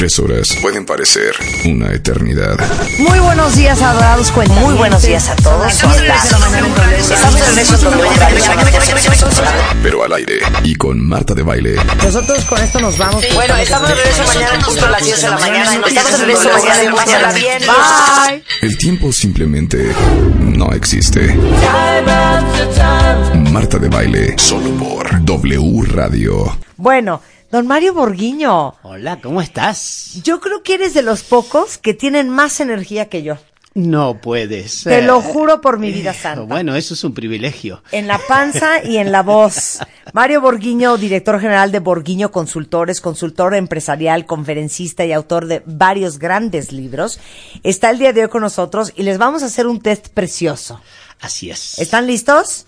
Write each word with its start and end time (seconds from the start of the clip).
Tres 0.00 0.18
horas 0.18 0.56
pueden 0.62 0.86
parecer 0.86 1.34
una 1.66 1.92
eternidad. 1.92 2.58
Muy 3.00 3.18
buenos 3.18 3.54
días, 3.54 3.82
adorados 3.82 4.30
cuentas. 4.30 4.58
Muy 4.58 4.72
buenos 4.72 5.02
días 5.02 5.28
a 5.28 5.36
todos. 5.36 5.78
¿Cómo 5.78 5.94
Pero 9.82 10.02
al 10.02 10.14
aire 10.14 10.38
y 10.64 10.74
con 10.76 11.06
Marta 11.06 11.34
de 11.34 11.42
Baile. 11.42 11.76
Nosotros 12.02 12.42
con 12.46 12.62
esto 12.62 12.80
nos 12.80 12.96
vamos. 12.96 13.22
Bueno, 13.34 13.54
estamos 13.58 13.90
de 13.90 13.94
regreso 13.94 14.24
mañana 14.24 14.64
justo 14.64 14.86
a 14.86 14.90
las 14.90 15.04
10 15.04 15.20
de 15.20 15.28
la 15.28 15.38
mañana. 15.38 15.80
Estamos 15.86 16.12
de 16.12 16.16
regreso 16.16 16.48
mañana. 16.50 16.94
Pásala 16.96 17.32
bien. 17.32 17.62
Bye. 17.66 18.42
El 18.62 18.78
tiempo 18.78 19.12
simplemente 19.12 19.94
no 20.40 20.72
existe. 20.72 21.36
Marta 23.52 23.76
de 23.76 23.88
Baile, 23.90 24.38
solo 24.38 24.70
por 24.78 25.22
W 25.26 25.82
Radio. 25.92 26.58
Bueno, 26.78 27.20
don 27.50 27.66
Mario 27.66 27.94
Borguiño, 27.94 28.74
Hola, 28.82 29.20
¿cómo 29.20 29.40
estás? 29.40 30.20
yo 30.22 30.40
creo 30.40 30.62
que 30.62 30.74
eres 30.74 30.94
de 30.94 31.02
los 31.02 31.22
pocos 31.22 31.78
que 31.78 31.94
tienen 31.94 32.28
más 32.30 32.60
energía 32.60 33.08
que 33.08 33.22
yo. 33.22 33.36
No 33.72 34.20
puedes. 34.20 34.82
Te 34.82 35.00
lo 35.00 35.20
juro 35.20 35.60
por 35.60 35.78
mi 35.78 35.92
vida 35.92 36.12
santa. 36.12 36.40
Bueno, 36.40 36.74
eso 36.74 36.94
es 36.94 37.04
un 37.04 37.14
privilegio. 37.14 37.84
En 37.92 38.08
la 38.08 38.18
panza 38.18 38.84
y 38.84 38.96
en 38.96 39.12
la 39.12 39.22
voz. 39.22 39.78
Mario 40.12 40.40
Borguiño, 40.40 40.96
director 40.96 41.40
general 41.40 41.70
de 41.70 41.78
Borguiño 41.78 42.32
Consultores, 42.32 43.00
consultor 43.00 43.54
empresarial, 43.54 44.26
conferencista 44.26 45.04
y 45.04 45.12
autor 45.12 45.46
de 45.46 45.62
varios 45.66 46.18
grandes 46.18 46.72
libros, 46.72 47.20
está 47.62 47.90
el 47.90 48.00
día 48.00 48.12
de 48.12 48.24
hoy 48.24 48.28
con 48.28 48.42
nosotros 48.42 48.92
y 48.96 49.04
les 49.04 49.18
vamos 49.18 49.44
a 49.44 49.46
hacer 49.46 49.68
un 49.68 49.80
test 49.80 50.08
precioso. 50.08 50.80
Así 51.20 51.48
es. 51.50 51.78
¿Están 51.78 52.08
listos? 52.08 52.66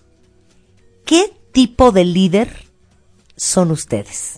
¿Qué 1.04 1.32
tipo 1.50 1.90
de 1.90 2.04
líder 2.04 2.48
son 3.36 3.72
ustedes? 3.72 4.36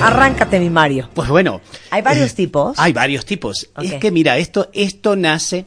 Arráncate, 0.00 0.60
mi 0.60 0.70
Mario. 0.70 1.10
Pues 1.12 1.28
bueno. 1.28 1.60
Hay 1.90 2.02
varios 2.02 2.30
eh, 2.32 2.36
tipos. 2.36 2.78
Hay 2.78 2.92
varios 2.92 3.24
tipos. 3.24 3.68
Es 3.82 3.94
que 3.94 4.10
mira, 4.10 4.38
esto, 4.38 4.70
esto 4.72 5.16
nace 5.16 5.64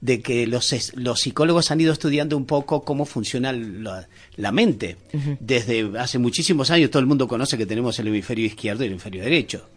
de 0.00 0.20
que 0.20 0.46
los, 0.46 0.92
los 0.94 1.20
psicólogos 1.20 1.70
han 1.70 1.80
ido 1.80 1.92
estudiando 1.92 2.36
un 2.36 2.46
poco 2.46 2.84
cómo 2.84 3.04
funciona 3.06 3.52
la, 3.52 4.06
la 4.36 4.52
mente. 4.52 4.96
Desde 5.40 5.98
hace 5.98 6.18
muchísimos 6.18 6.70
años 6.70 6.90
todo 6.90 7.00
el 7.00 7.06
mundo 7.06 7.26
conoce 7.26 7.58
que 7.58 7.66
tenemos 7.66 7.98
el 7.98 8.08
hemisferio 8.08 8.46
izquierdo 8.46 8.84
y 8.84 8.86
el 8.86 8.92
hemisferio 8.92 9.24
derecho. 9.24 9.68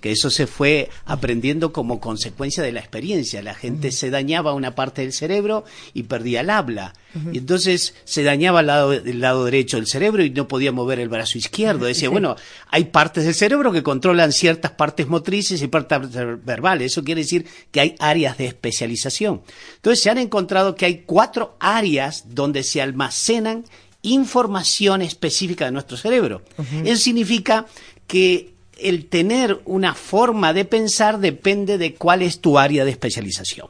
Que 0.00 0.12
eso 0.12 0.30
se 0.30 0.46
fue 0.46 0.90
aprendiendo 1.04 1.72
como 1.72 2.00
consecuencia 2.00 2.62
de 2.62 2.72
la 2.72 2.80
experiencia. 2.80 3.42
La 3.42 3.54
gente 3.54 3.90
se 3.90 4.10
dañaba 4.10 4.52
una 4.52 4.74
parte 4.74 5.02
del 5.02 5.12
cerebro 5.12 5.64
y 5.94 6.04
perdía 6.04 6.40
el 6.40 6.50
habla. 6.50 6.94
Y 7.32 7.38
entonces 7.38 7.94
se 8.04 8.22
dañaba 8.22 8.60
el 8.60 8.66
lado, 8.66 8.92
el 8.92 9.20
lado 9.20 9.44
derecho 9.44 9.78
del 9.78 9.86
cerebro 9.86 10.22
y 10.22 10.30
no 10.30 10.46
podía 10.46 10.72
mover 10.72 11.00
el 11.00 11.08
brazo 11.08 11.38
izquierdo. 11.38 11.86
Decía, 11.86 12.10
bueno, 12.10 12.36
hay 12.68 12.84
partes 12.84 13.24
del 13.24 13.34
cerebro 13.34 13.72
que 13.72 13.82
controlan 13.82 14.30
ciertas 14.30 14.72
partes 14.72 15.08
motrices 15.08 15.60
y 15.62 15.68
partes 15.68 16.12
verbales. 16.44 16.92
Eso 16.92 17.02
quiere 17.02 17.22
decir 17.22 17.46
que 17.72 17.80
hay 17.80 17.94
áreas 17.98 18.38
de 18.38 18.46
especialización. 18.46 19.42
Entonces 19.76 20.02
se 20.02 20.10
han 20.10 20.18
encontrado 20.18 20.74
que 20.74 20.84
hay 20.84 21.02
cuatro 21.06 21.56
áreas 21.58 22.24
donde 22.28 22.62
se 22.62 22.80
almacenan 22.82 23.64
información 24.02 25.02
específica 25.02 25.64
de 25.64 25.72
nuestro 25.72 25.96
cerebro. 25.96 26.42
Eso 26.84 27.02
significa 27.02 27.66
que 28.06 28.54
el 28.78 29.06
tener 29.06 29.60
una 29.64 29.94
forma 29.94 30.52
de 30.52 30.64
pensar 30.64 31.18
depende 31.18 31.78
de 31.78 31.94
cuál 31.94 32.22
es 32.22 32.40
tu 32.40 32.58
área 32.58 32.84
de 32.84 32.90
especialización. 32.92 33.68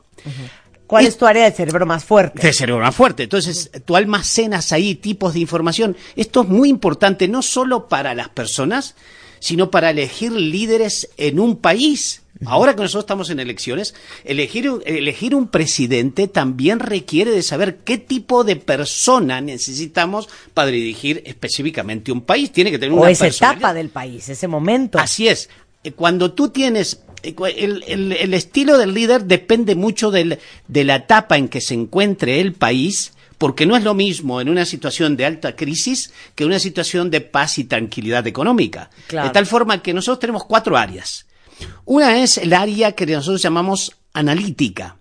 ¿Cuál 0.87 1.05
Y- 1.05 1.09
es 1.09 1.19
tu 1.19 1.27
área 1.27 1.45
de 1.45 1.53
cerebro 1.53 1.84
más 1.87 2.05
fuerte? 2.05 2.47
De 2.47 2.53
cerebro 2.53 2.83
más 2.83 2.95
fuerte. 2.95 3.25
Entonces, 3.25 3.70
tú 3.84 3.95
almacenas 3.97 4.73
ahí 4.73 4.95
tipos 4.95 5.34
de 5.34 5.41
información. 5.41 5.97
Esto 6.17 6.42
es 6.42 6.48
muy 6.48 6.69
importante 6.69 7.29
no 7.29 7.42
solo 7.42 7.89
para 7.89 8.14
las 8.14 8.29
personas, 8.31 8.95
sino 9.41 9.70
para 9.70 9.91
elegir 9.91 10.33
líderes 10.33 11.11
en 11.17 11.41
un 11.41 11.56
país. 11.56 12.23
Ahora 12.47 12.75
que 12.77 12.83
nosotros 12.83 13.03
estamos 13.05 13.31
en 13.31 13.41
elecciones, 13.41 13.94
elegir, 14.25 14.70
un- 14.70 14.83
elegir 14.86 15.35
un 15.35 15.48
presidente 15.48 16.29
también 16.29 16.79
requiere 16.79 17.30
de 17.33 17.42
saber 17.42 17.79
qué 17.79 17.98
tipo 17.98 18.45
de 18.45 18.57
persona 18.57 19.40
necesitamos 19.40 20.29
para 20.55 20.68
dirigir 20.70 21.23
específicamente 21.27 22.12
un 22.12 22.20
país. 22.20 22.52
Tiene 22.52 22.70
que 22.70 22.79
tener 22.79 22.96
o 22.96 23.01
una 23.02 23.11
esa 23.11 23.27
etapa 23.27 23.74
del 23.74 23.89
país, 23.89 24.29
ese 24.29 24.46
momento. 24.48 24.98
Así 24.98 25.27
es. 25.29 25.48
Eh, 25.83 25.92
Cuando 25.92 26.33
tú 26.33 26.48
tienes 26.51 27.01
eh, 27.23 27.35
el, 27.57 27.83
el- 27.89 28.12
el 28.12 28.35
estilo 28.35 28.79
del 28.79 28.95
líder 28.95 29.24
depende 29.24 29.74
mucho 29.74 30.11
del- 30.12 30.39
de 30.68 30.85
la 30.85 30.96
etapa 30.96 31.36
en 31.36 31.48
que 31.48 31.61
se 31.61 31.74
encuentre 31.74 32.41
el 32.41 32.52
país, 32.52 33.12
porque 33.39 33.67
no 33.67 33.77
es 33.77 33.83
lo 33.85 33.95
mismo 33.95 34.41
en 34.41 34.48
una 34.48 34.64
situación 34.64 35.17
de 35.17 35.24
alta 35.24 35.57
crisis 35.57 36.12
que 36.36 36.45
en 36.45 36.51
una 36.51 36.58
situación 36.61 37.11
de 37.11 37.20
paz 37.20 37.58
y 37.58 37.64
tranquilidad 37.64 38.27
económica. 38.29 38.91
Claro. 39.08 39.29
De 39.29 39.33
tal 39.35 39.46
forma 39.46 39.83
que 39.83 39.92
nosotros 39.95 40.20
tenemos 40.20 40.45
cuatro 40.45 40.77
áreas. 40.77 41.24
Una 41.85 42.23
es 42.23 42.39
el 42.39 42.52
área 42.52 42.92
que 42.92 43.07
nosotros 43.07 43.42
llamamos 43.42 43.96
analítica. 44.13 44.96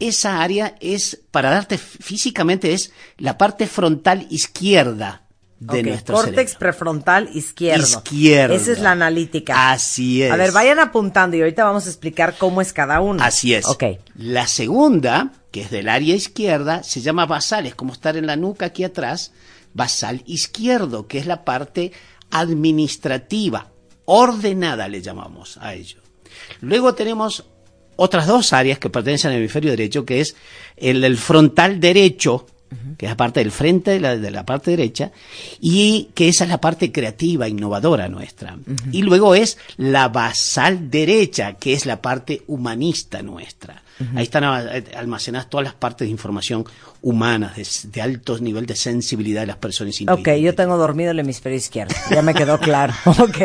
Esa 0.00 0.42
área 0.42 0.74
es, 0.80 1.20
para 1.30 1.50
darte 1.50 1.78
físicamente, 1.78 2.74
es 2.74 2.92
la 3.16 3.38
parte 3.38 3.66
frontal 3.66 4.26
izquierda 4.28 5.22
de 5.58 5.78
Ok, 5.80 5.86
nuestro 5.86 6.14
Córtex 6.16 6.34
cerebro. 6.50 6.58
prefrontal 6.58 7.30
izquierdo. 7.32 7.82
Izquierdo. 7.86 8.54
Esa 8.54 8.72
es 8.72 8.80
la 8.80 8.90
analítica. 8.90 9.70
Así 9.72 10.22
es. 10.22 10.30
A 10.32 10.36
ver, 10.36 10.52
vayan 10.52 10.78
apuntando 10.78 11.36
y 11.36 11.40
ahorita 11.40 11.64
vamos 11.64 11.86
a 11.86 11.88
explicar 11.88 12.34
cómo 12.36 12.60
es 12.60 12.72
cada 12.72 13.00
uno. 13.00 13.22
Así 13.22 13.54
es. 13.54 13.64
Ok. 13.66 13.84
La 14.16 14.46
segunda, 14.46 15.32
que 15.52 15.62
es 15.62 15.70
del 15.70 15.88
área 15.88 16.14
izquierda, 16.14 16.82
se 16.82 17.00
llama 17.00 17.24
basal, 17.26 17.64
es 17.66 17.74
como 17.74 17.92
estar 17.92 18.16
en 18.16 18.26
la 18.26 18.36
nuca 18.36 18.66
aquí 18.66 18.84
atrás, 18.84 19.32
basal 19.72 20.22
izquierdo, 20.26 21.06
que 21.06 21.16
es 21.18 21.26
la 21.26 21.44
parte 21.44 21.92
administrativa, 22.30 23.71
ordenada 24.04 24.88
le 24.88 25.02
llamamos 25.02 25.58
a 25.58 25.74
ello. 25.74 26.00
Luego 26.60 26.94
tenemos 26.94 27.44
otras 27.96 28.26
dos 28.26 28.52
áreas 28.52 28.78
que 28.78 28.90
pertenecen 28.90 29.30
al 29.30 29.38
hemisferio 29.38 29.70
derecho, 29.70 30.04
que 30.04 30.20
es 30.20 30.36
el 30.76 31.00
del 31.00 31.16
frontal 31.16 31.80
derecho, 31.80 32.46
que 32.96 33.06
es 33.06 33.10
la 33.10 33.16
parte 33.16 33.40
del 33.40 33.50
frente 33.52 33.90
de 33.92 34.00
la, 34.00 34.16
de 34.16 34.30
la 34.30 34.44
parte 34.46 34.70
derecha, 34.72 35.10
y 35.60 36.10
que 36.14 36.28
esa 36.28 36.44
es 36.44 36.50
la 36.50 36.60
parte 36.60 36.92
creativa, 36.92 37.48
innovadora 37.48 38.08
nuestra. 38.08 38.58
Y 38.92 39.02
luego 39.02 39.34
es 39.34 39.58
la 39.76 40.08
basal 40.08 40.90
derecha, 40.90 41.54
que 41.54 41.72
es 41.72 41.86
la 41.86 42.00
parte 42.02 42.42
humanista 42.46 43.22
nuestra. 43.22 43.82
Ahí 44.16 44.24
están 44.24 44.42
eh, 44.68 44.84
almacenadas 44.96 45.48
todas 45.48 45.64
las 45.64 45.74
partes 45.74 46.06
de 46.06 46.10
información 46.10 46.64
humanas, 47.02 47.54
de, 47.56 47.66
de 47.90 48.02
alto 48.02 48.36
nivel 48.38 48.66
de 48.66 48.74
sensibilidad 48.74 49.42
de 49.42 49.46
las 49.48 49.56
personas 49.58 49.94
Ok, 49.94 50.00
intuitivas. 50.00 50.40
yo 50.40 50.54
tengo 50.56 50.76
dormido 50.76 51.12
el 51.12 51.18
hemisferio 51.20 51.56
izquierdo. 51.58 51.94
Ya 52.10 52.20
me 52.22 52.34
quedó 52.34 52.58
claro. 52.58 52.92
Ok. 53.06 53.38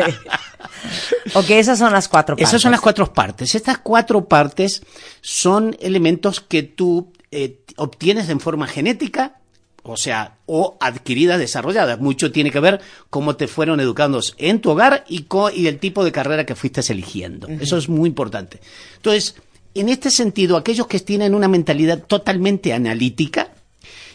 Ok, 1.34 1.50
esas 1.50 1.78
son 1.78 1.92
las 1.92 2.08
cuatro 2.08 2.34
partes. 2.34 2.48
Esas 2.48 2.62
son 2.62 2.72
las 2.72 2.80
cuatro 2.80 3.12
partes. 3.12 3.54
Estas 3.54 3.78
cuatro 3.78 4.24
partes 4.26 4.82
son 5.20 5.76
elementos 5.80 6.40
que 6.40 6.62
tú 6.64 7.12
eh, 7.30 7.60
obtienes 7.76 8.28
en 8.28 8.40
forma 8.40 8.66
genética, 8.66 9.40
o 9.82 9.96
sea, 9.96 10.38
o 10.46 10.76
adquiridas, 10.80 11.38
desarrolladas. 11.38 12.00
Mucho 12.00 12.30
tiene 12.32 12.50
que 12.50 12.60
ver 12.60 12.80
cómo 13.10 13.36
te 13.36 13.48
fueron 13.48 13.80
educando 13.80 14.20
en 14.38 14.60
tu 14.60 14.70
hogar 14.70 15.04
y, 15.08 15.22
co- 15.22 15.50
y 15.50 15.66
el 15.66 15.78
tipo 15.78 16.04
de 16.04 16.12
carrera 16.12 16.44
que 16.46 16.54
fuiste 16.54 16.80
eligiendo. 16.92 17.46
Eso 17.48 17.76
es 17.78 17.88
muy 17.88 18.08
importante. 18.08 18.60
Entonces, 18.96 19.36
en 19.74 19.88
este 19.88 20.10
sentido, 20.10 20.56
aquellos 20.56 20.86
que 20.88 21.00
tienen 21.00 21.34
una 21.34 21.48
mentalidad 21.48 22.02
totalmente 22.02 22.72
analítica, 22.72 23.52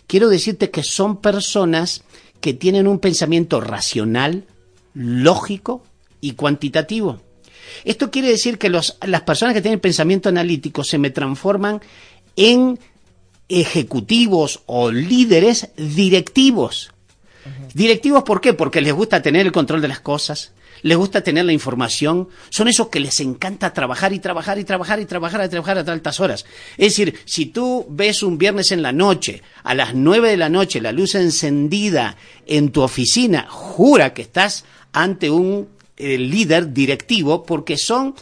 quiero 0.08 0.30
decirte 0.30 0.70
que 0.70 0.84
son 0.84 1.22
personas 1.22 2.04
que 2.42 2.54
tienen 2.54 2.88
un 2.88 3.00
pensamiento 3.00 3.62
racional, 3.62 4.44
lógico 4.94 5.84
y 6.22 6.34
cuantitativo. 6.34 7.22
Esto 7.86 8.12
quiere 8.12 8.28
decir 8.30 8.58
que 8.58 8.70
los- 8.70 8.98
las 9.06 9.22
personas 9.22 9.54
que 9.56 9.62
tienen 9.62 9.80
pensamiento 9.80 10.30
analítico 10.30 10.84
se 10.84 10.98
me 10.98 11.10
transforman 11.10 11.82
en 12.36 12.80
ejecutivos 13.62 14.62
o 14.66 14.92
líderes 14.92 15.70
directivos. 15.78 16.92
Directivos, 17.74 18.24
¿por 18.24 18.40
qué? 18.40 18.54
Porque 18.54 18.82
les 18.82 18.94
gusta 18.94 19.22
tener 19.22 19.46
el 19.46 19.52
control 19.52 19.82
de 19.82 19.88
las 19.88 20.00
cosas, 20.00 20.54
les 20.84 20.98
gusta 20.98 21.22
tener 21.22 21.46
la 21.46 21.54
información, 21.54 22.30
son 22.50 22.68
esos 22.68 22.90
que 22.90 23.00
les 23.00 23.20
encanta 23.20 23.74
trabajar 23.74 24.14
y 24.14 24.20
trabajar 24.20 24.60
y 24.60 24.64
trabajar 24.64 25.00
y 25.00 25.06
trabajar 25.06 25.46
y 25.46 25.50
trabajar 25.50 25.78
a 25.78 25.92
altas 25.92 26.20
horas. 26.20 26.46
Es 26.78 26.90
decir, 26.90 27.20
si 27.26 27.48
tú 27.48 27.86
ves 27.90 28.22
un 28.22 28.38
viernes 28.38 28.72
en 28.72 28.82
la 28.82 28.92
noche, 28.92 29.42
a 29.64 29.74
las 29.74 29.96
nueve 29.96 30.30
de 30.30 30.38
la 30.38 30.50
noche, 30.50 30.82
la 30.82 30.92
luz 30.92 31.16
encendida 31.16 32.18
en 32.46 32.72
tu 32.72 32.82
oficina, 32.82 33.48
jura 33.50 34.14
que 34.14 34.22
estás 34.22 34.66
ante 34.92 35.30
un 35.30 35.70
eh, 35.98 36.18
líder 36.18 36.74
directivo 36.74 37.44
porque 37.44 37.78
son 37.78 38.16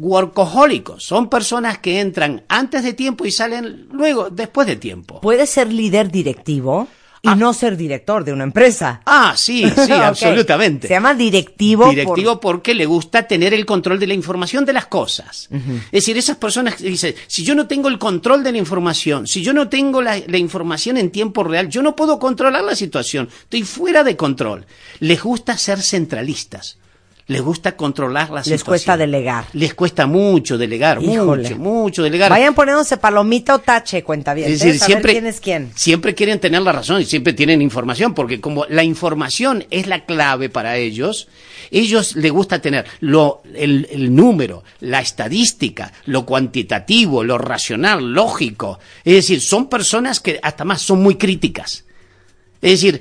workahólicos, 0.00 1.02
son 1.04 1.28
personas 1.28 1.78
que 1.78 2.00
entran 2.00 2.42
antes 2.48 2.82
de 2.82 2.92
tiempo 2.94 3.24
y 3.26 3.30
salen 3.30 3.88
luego, 3.92 4.30
después 4.30 4.66
de 4.66 4.76
tiempo. 4.76 5.20
¿Puede 5.20 5.46
ser 5.46 5.72
líder 5.72 6.10
directivo? 6.10 6.88
Y 7.22 7.28
no 7.36 7.52
ser 7.52 7.76
director 7.76 8.24
de 8.24 8.32
una 8.32 8.44
empresa. 8.44 9.02
Ah, 9.04 9.34
sí, 9.36 9.68
sí, 9.86 9.92
absolutamente. 9.92 10.88
Se 10.88 10.94
llama 10.94 11.12
directivo. 11.12 11.84
por- 11.84 11.94
Directivo 11.94 12.40
porque 12.40 12.72
le 12.74 12.86
gusta 12.86 13.24
tener 13.28 13.52
el 13.52 13.66
control 13.66 14.00
de 14.00 14.06
la 14.06 14.14
información 14.14 14.64
de 14.64 14.72
las 14.72 14.86
cosas. 14.86 15.50
Es 15.50 15.90
decir, 15.92 16.16
esas 16.16 16.38
personas 16.38 16.76
que 16.76 16.84
dicen, 16.84 17.14
si 17.26 17.44
yo 17.44 17.54
no 17.54 17.66
tengo 17.66 17.88
el 17.88 17.98
control 17.98 18.42
de 18.42 18.52
la 18.52 18.56
información, 18.58 19.26
si 19.26 19.42
yo 19.42 19.52
no 19.52 19.68
tengo 19.68 20.00
la, 20.00 20.18
la 20.28 20.38
información 20.38 20.96
en 20.96 21.10
tiempo 21.10 21.44
real, 21.44 21.68
yo 21.68 21.82
no 21.82 21.94
puedo 21.94 22.18
controlar 22.18 22.64
la 22.64 22.74
situación, 22.74 23.28
estoy 23.42 23.64
fuera 23.64 24.02
de 24.02 24.16
control. 24.16 24.64
Les 25.00 25.22
gusta 25.22 25.58
ser 25.58 25.82
centralistas, 25.82 26.78
les 27.30 27.40
gusta 27.42 27.76
controlar 27.76 28.28
la 28.30 28.36
Les 28.40 28.44
situación. 28.46 28.66
cuesta 28.66 28.96
delegar. 28.96 29.44
Les 29.52 29.72
cuesta 29.72 30.06
mucho 30.08 30.58
delegar, 30.58 31.00
Híjole. 31.00 31.44
mucho, 31.50 31.56
mucho 31.60 32.02
delegar. 32.02 32.28
Vayan 32.28 32.54
poniéndose 32.56 32.96
palomita 32.96 33.54
o 33.54 33.60
tache, 33.60 34.02
cuenta 34.02 34.34
bien. 34.34 34.50
Es 34.50 34.58
decir, 34.58 34.80
siempre, 34.80 35.12
quién 35.12 35.26
es 35.26 35.40
quién. 35.40 35.70
siempre 35.76 36.12
quieren 36.16 36.40
tener 36.40 36.60
la 36.62 36.72
razón 36.72 37.00
y 37.00 37.04
siempre 37.04 37.32
tienen 37.32 37.62
información, 37.62 38.14
porque 38.14 38.40
como 38.40 38.66
la 38.68 38.82
información 38.82 39.64
es 39.70 39.86
la 39.86 40.04
clave 40.06 40.48
para 40.48 40.76
ellos, 40.76 41.28
ellos 41.70 42.16
les 42.16 42.32
gusta 42.32 42.60
tener 42.60 42.84
lo, 42.98 43.42
el, 43.54 43.86
el 43.92 44.12
número, 44.12 44.64
la 44.80 45.00
estadística, 45.00 45.92
lo 46.06 46.26
cuantitativo, 46.26 47.22
lo 47.22 47.38
racional, 47.38 48.12
lógico. 48.12 48.80
Es 49.04 49.14
decir, 49.14 49.40
son 49.40 49.68
personas 49.68 50.18
que 50.18 50.40
hasta 50.42 50.64
más 50.64 50.82
son 50.82 51.00
muy 51.00 51.14
críticas. 51.14 51.84
Es 52.60 52.72
decir, 52.82 53.00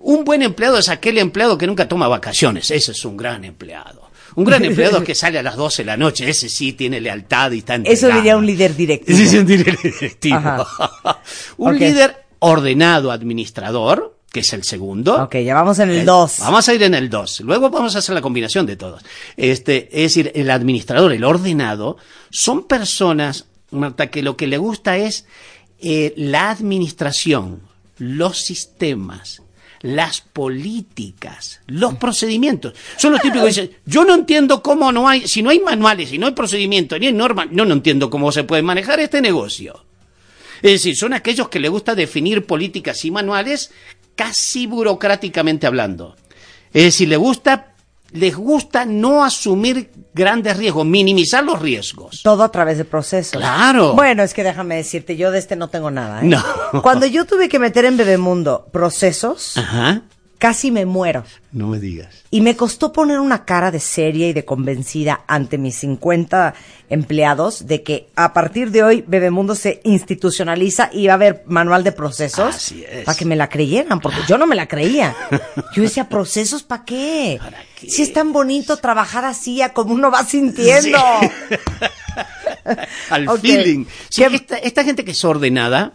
un 0.00 0.24
buen 0.24 0.42
empleado 0.42 0.78
es 0.78 0.88
aquel 0.88 1.18
empleado 1.18 1.56
que 1.58 1.66
nunca 1.66 1.88
toma 1.88 2.08
vacaciones. 2.08 2.70
Ese 2.70 2.92
es 2.92 3.04
un 3.04 3.16
gran 3.16 3.44
empleado. 3.44 4.08
Un 4.36 4.44
gran 4.44 4.64
empleado 4.64 5.02
que 5.02 5.14
sale 5.14 5.38
a 5.38 5.42
las 5.42 5.56
12 5.56 5.82
de 5.82 5.86
la 5.86 5.96
noche. 5.96 6.28
Ese 6.28 6.48
sí 6.48 6.72
tiene 6.72 7.00
lealtad 7.00 7.50
y 7.52 7.58
está 7.58 7.74
Eso 7.74 7.82
entregado. 7.82 8.14
diría 8.20 8.36
un 8.36 8.46
líder 8.46 8.76
directivo. 8.76 9.18
Ese 9.18 9.24
es 9.36 9.42
un 9.42 9.48
líder 9.48 9.76
directivo. 9.82 10.38
Un 11.56 11.78
líder 11.78 12.16
ordenado 12.38 13.10
administrador, 13.12 14.16
que 14.32 14.40
es 14.40 14.52
el 14.52 14.62
segundo. 14.62 15.24
Ok, 15.24 15.36
ya 15.38 15.54
vamos 15.54 15.78
en 15.80 15.90
el 15.90 15.98
Eh, 15.98 16.04
2. 16.04 16.36
Vamos 16.40 16.68
a 16.68 16.74
ir 16.74 16.82
en 16.84 16.94
el 16.94 17.10
2. 17.10 17.40
Luego 17.40 17.70
vamos 17.70 17.96
a 17.96 17.98
hacer 17.98 18.14
la 18.14 18.20
combinación 18.20 18.66
de 18.66 18.76
todos. 18.76 19.02
Este, 19.36 19.88
es 19.92 20.14
decir, 20.14 20.30
el 20.34 20.48
administrador, 20.50 21.12
el 21.12 21.24
ordenado, 21.24 21.96
son 22.30 22.68
personas, 22.68 23.46
Marta, 23.72 24.06
que 24.10 24.22
lo 24.22 24.36
que 24.36 24.46
le 24.46 24.58
gusta 24.58 24.96
es 24.96 25.26
eh, 25.80 26.14
la 26.16 26.50
administración, 26.50 27.62
los 27.98 28.38
sistemas, 28.38 29.42
las 29.82 30.20
políticas, 30.20 31.60
los 31.66 31.94
procedimientos. 31.94 32.74
Son 32.96 33.12
los 33.12 33.20
típicos 33.20 33.42
que 33.42 33.48
dicen, 33.48 33.70
yo 33.86 34.04
no 34.04 34.14
entiendo 34.14 34.62
cómo 34.62 34.92
no 34.92 35.08
hay, 35.08 35.26
si 35.26 35.42
no 35.42 35.50
hay 35.50 35.60
manuales, 35.60 36.10
si 36.10 36.18
no 36.18 36.26
hay 36.26 36.32
procedimientos, 36.32 37.00
ni 37.00 37.06
hay 37.06 37.12
normas, 37.12 37.48
no, 37.50 37.64
no 37.64 37.74
entiendo 37.74 38.10
cómo 38.10 38.30
se 38.30 38.44
puede 38.44 38.62
manejar 38.62 39.00
este 39.00 39.20
negocio. 39.20 39.84
Es 40.62 40.72
decir, 40.72 40.96
son 40.96 41.14
aquellos 41.14 41.48
que 41.48 41.60
les 41.60 41.70
gusta 41.70 41.94
definir 41.94 42.44
políticas 42.44 43.04
y 43.04 43.10
manuales 43.10 43.70
casi 44.14 44.66
burocráticamente 44.66 45.66
hablando. 45.66 46.16
Es 46.72 46.84
decir, 46.84 47.08
les 47.08 47.18
gusta, 47.18 47.69
les 48.12 48.34
gusta 48.36 48.84
no 48.84 49.24
asumir 49.24 49.90
grandes 50.14 50.56
riesgos, 50.56 50.84
minimizar 50.86 51.44
los 51.44 51.60
riesgos. 51.60 52.22
Todo 52.22 52.42
a 52.42 52.50
través 52.50 52.78
de 52.78 52.84
procesos. 52.84 53.40
Claro. 53.40 53.94
Bueno, 53.94 54.22
es 54.22 54.34
que 54.34 54.42
déjame 54.42 54.76
decirte, 54.76 55.16
yo 55.16 55.30
de 55.30 55.38
este 55.38 55.56
no 55.56 55.68
tengo 55.68 55.90
nada. 55.90 56.20
¿eh? 56.20 56.24
No. 56.24 56.42
Cuando 56.82 57.06
yo 57.06 57.24
tuve 57.24 57.48
que 57.48 57.58
meter 57.58 57.84
en 57.84 57.96
Bebemundo 57.96 58.66
procesos, 58.72 59.56
Ajá. 59.56 60.02
Casi 60.40 60.72
me 60.72 60.86
muero. 60.86 61.22
No 61.52 61.68
me 61.68 61.78
digas. 61.78 62.08
Y 62.32 62.40
me 62.40 62.56
costó 62.56 62.92
poner 62.92 63.20
una 63.20 63.44
cara 63.44 63.70
de 63.70 63.78
seria 63.78 64.26
y 64.28 64.32
de 64.32 64.44
convencida 64.44 65.20
ante 65.28 65.56
mis 65.58 65.76
50 65.76 66.54
empleados 66.88 67.68
de 67.68 67.84
que 67.84 68.08
a 68.16 68.32
partir 68.32 68.72
de 68.72 68.82
hoy 68.82 69.04
Bebemundo 69.06 69.54
se 69.54 69.80
institucionaliza 69.84 70.90
y 70.92 71.06
va 71.06 71.12
a 71.12 71.14
haber 71.14 71.44
manual 71.46 71.84
de 71.84 71.92
procesos 71.92 72.56
Así 72.56 72.84
es. 72.90 73.04
para 73.04 73.16
que 73.16 73.24
me 73.24 73.36
la 73.36 73.48
creyeran, 73.48 74.00
porque 74.00 74.18
yo 74.26 74.36
no 74.38 74.46
me 74.48 74.56
la 74.56 74.66
creía. 74.66 75.14
Yo 75.74 75.82
decía, 75.82 76.08
¿procesos 76.08 76.64
para 76.64 76.84
qué? 76.84 77.36
¿Para 77.38 77.58
qué? 77.78 77.88
Si 77.88 78.02
es 78.02 78.12
tan 78.12 78.32
bonito 78.32 78.76
trabajar 78.78 79.24
así, 79.24 79.62
a 79.62 79.72
como 79.72 79.94
uno 79.94 80.10
va 80.10 80.24
sintiendo. 80.24 80.98
Al 83.10 83.38
feeling. 83.40 83.84
Sí, 84.08 84.22
¿Qué- 84.24 84.34
esta, 84.36 84.56
esta 84.58 84.84
gente 84.84 85.04
que 85.04 85.12
es 85.12 85.24
ordenada 85.24 85.92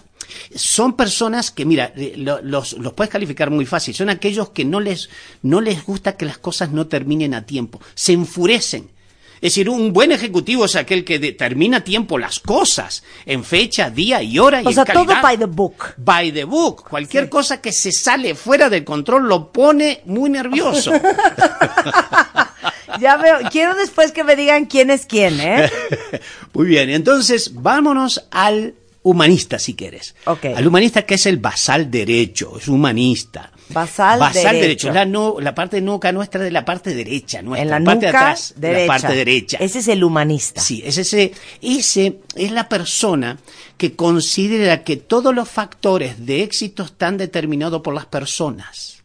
son 0.56 0.96
personas 0.96 1.52
que, 1.52 1.66
mira, 1.66 1.94
eh, 1.96 2.14
lo- 2.18 2.42
los, 2.42 2.74
los 2.74 2.94
puedes 2.94 3.12
calificar 3.12 3.50
muy 3.52 3.66
fácil. 3.66 3.94
Son 3.96 4.10
aquellos 4.10 4.50
que 4.50 4.66
no 4.66 4.80
les, 4.80 5.10
no 5.42 5.62
les 5.62 5.84
gusta 5.86 6.18
que 6.18 6.26
las 6.26 6.38
cosas 6.38 6.72
no 6.72 6.88
terminen 6.88 7.34
a 7.34 7.46
tiempo. 7.46 7.80
Se 7.94 8.14
enfurecen. 8.14 8.92
Es 9.42 9.52
decir, 9.52 9.70
un 9.70 9.92
buen 9.94 10.12
ejecutivo 10.14 10.66
es 10.66 10.76
aquel 10.78 11.04
que 11.04 11.20
determina 11.20 11.78
a 11.78 11.84
tiempo 11.84 12.18
las 12.18 12.40
cosas 12.40 13.04
en 13.26 13.44
fecha, 13.44 13.90
día 13.92 14.24
y 14.24 14.40
hora 14.40 14.62
y 14.62 14.66
O 14.66 14.70
en 14.70 14.76
sea, 14.76 14.86
todo 14.86 15.06
calidad. 15.06 15.22
by 15.22 15.38
the 15.38 15.46
book. 15.46 15.94
By 15.98 16.32
the 16.32 16.46
book. 16.46 16.88
Cualquier 16.90 17.30
cosa 17.30 17.60
que 17.62 17.72
se 17.74 17.92
sale 17.92 18.34
fuera 18.34 18.70
del 18.70 18.86
control 18.86 19.28
lo 19.28 19.52
pone 19.52 20.02
muy 20.06 20.30
nervioso. 20.30 20.94
Ya 23.00 23.18
veo, 23.18 23.40
quiero 23.52 23.76
después 23.76 24.12
que 24.14 24.24
me 24.24 24.36
digan 24.36 24.66
quién 24.66 24.90
es 24.90 25.06
quién, 25.06 25.40
¿eh? 25.42 25.70
Muy 26.54 26.68
bien, 26.68 26.90
entonces 26.90 27.54
vámonos 27.56 28.26
al 28.32 28.76
humanista 29.06 29.60
si 29.60 29.76
quieres. 29.76 30.16
Al 30.26 30.68
humanista 30.68 31.04
que 31.04 31.14
es 31.16 31.26
el 31.28 31.38
basal 31.38 31.90
derecho, 31.92 32.58
es 32.58 32.68
humanista. 32.68 33.52
Basal 33.70 34.20
derecho. 34.34 34.92
la, 34.92 35.56
parte 35.56 35.80
nuca 35.80 36.12
nuestra 36.12 36.42
de 36.42 36.50
la 36.50 36.66
parte 36.66 36.94
derecha, 36.94 37.42
nuestra 37.44 37.64
En 37.64 37.70
la 37.70 37.92
parte 37.92 38.06
de 38.06 38.10
atrás, 38.10 38.54
derecha. 38.58 38.82
la 38.82 38.88
parte 38.88 39.16
derecha. 39.16 39.58
Ese 39.60 39.80
es 39.80 39.88
el 39.88 40.04
humanista. 40.04 40.60
Sí, 40.60 40.82
es 40.84 40.98
ese, 40.98 41.34
ese 41.62 42.20
es 42.36 42.52
la 42.52 42.68
persona 42.68 43.38
que 43.78 43.96
considera 43.96 44.84
que 44.84 44.98
todos 44.98 45.36
los 45.36 45.50
factores 45.50 46.26
de 46.26 46.42
éxito 46.42 46.84
están 46.84 47.18
determinados 47.18 47.82
por 47.82 47.94
las 47.94 48.08
personas. 48.08 49.04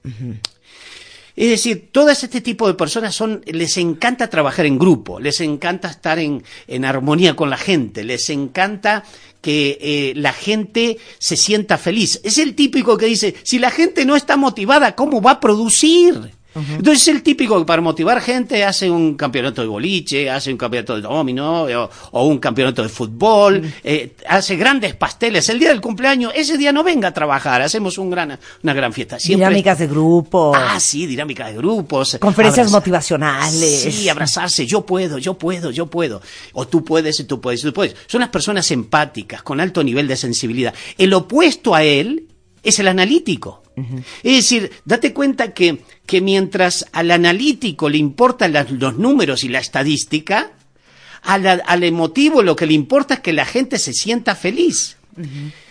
Es 1.37 1.49
decir, 1.49 1.91
todas 1.93 2.23
este 2.23 2.41
tipo 2.41 2.67
de 2.67 2.75
personas 2.75 3.14
son, 3.14 3.43
les 3.46 3.76
encanta 3.76 4.29
trabajar 4.29 4.67
en 4.67 4.79
grupo, 4.79 5.20
les 5.20 5.41
encanta 5.41 5.88
estar 5.88 6.19
en, 6.19 6.43
en 6.67 6.85
armonía 6.85 7.37
con 7.37 7.49
la 7.49 7.56
gente, 7.56 8.05
les 8.05 8.29
encanta 8.31 9.05
que 9.41 9.79
eh, 9.81 10.13
la 10.17 10.33
gente 10.33 10.99
se 11.19 11.37
sienta 11.37 11.79
feliz. 11.79 12.21
Es 12.25 12.39
el 12.39 12.55
típico 12.55 12.97
que 12.97 13.07
dice, 13.07 13.35
si 13.43 13.59
la 13.59 13.71
gente 13.71 14.05
no 14.05 14.17
está 14.17 14.37
motivada, 14.37 14.95
¿cómo 14.95 15.21
va 15.23 15.33
a 15.33 15.41
producir? 15.41 16.33
Entonces 16.55 17.02
es 17.02 17.08
el 17.08 17.23
típico 17.23 17.58
que 17.58 17.64
para 17.64 17.81
motivar 17.81 18.20
gente 18.20 18.64
hace 18.64 18.91
un 18.91 19.14
campeonato 19.14 19.62
de 19.62 19.69
boliche, 19.69 20.29
hace 20.29 20.50
un 20.50 20.58
campeonato 20.58 20.97
de 20.97 21.02
domino 21.02 21.62
o, 21.64 21.91
o 22.12 22.26
un 22.26 22.38
campeonato 22.38 22.82
de 22.82 22.88
fútbol, 22.88 23.62
eh, 23.85 24.14
hace 24.29 24.56
grandes 24.56 24.94
pasteles. 24.94 25.49
El 25.49 25.58
día 25.58 25.69
del 25.69 25.81
cumpleaños, 25.81 26.32
ese 26.35 26.58
día 26.58 26.73
no 26.73 26.82
venga 26.82 27.08
a 27.08 27.14
trabajar, 27.14 27.62
hacemos 27.62 27.99
un 27.99 28.11
gran, 28.11 28.38
una 28.62 28.73
gran 28.75 28.93
fiesta. 28.93 29.19
Siempre- 29.19 29.47
Dinámicas 29.47 29.79
de 29.79 29.87
grupo. 29.87 30.52
Ah, 30.55 30.79
sí, 30.81 31.06
dinámica 31.06 31.47
de 31.47 31.56
grupos. 31.56 32.17
Conferencias 32.20 32.70
motivacionales. 32.70 33.82
Sí, 33.94 34.08
abrazarse, 34.08 34.67
yo 34.67 34.85
puedo, 34.85 35.19
yo 35.19 35.35
puedo, 35.35 35.70
yo 35.70 35.87
puedo. 35.87 36.20
O 36.53 36.67
tú 36.67 36.85
puedes, 36.85 37.20
y 37.20 37.25
tú 37.25 37.41
puedes, 37.41 37.61
y 37.61 37.64
tú 37.67 37.73
puedes. 37.73 37.94
Son 38.06 38.20
las 38.20 38.31
personas 38.31 38.70
empáticas, 38.70 39.43
con 39.43 39.61
alto 39.61 39.82
nivel 39.82 40.08
de 40.08 40.17
sensibilidad. 40.17 40.75
El 40.99 41.12
opuesto 41.14 41.75
a 41.75 41.82
él 41.85 42.26
es 42.62 42.79
el 42.79 42.89
analítico. 42.89 43.62
Es 44.23 44.37
decir, 44.37 44.71
date 44.85 45.12
cuenta 45.15 45.55
que, 45.55 45.79
que 46.05 46.21
mientras 46.21 46.87
al 46.93 47.11
analítico 47.11 47.89
le 47.89 47.97
importan 47.99 48.53
las- 48.53 48.70
los 48.70 48.96
números 48.99 49.43
y 49.44 49.49
la 49.49 49.58
estadística, 49.58 50.51
al, 51.23 51.63
al 51.67 51.84
emotivo 51.84 52.43
lo 52.43 52.56
que 52.56 52.67
le 52.67 52.75
importa 52.75 53.15
es 53.15 53.20
que 53.20 53.32
la 53.32 53.46
gente 53.46 53.79
se 53.79 53.93
sienta 53.94 54.34
feliz. 54.34 54.96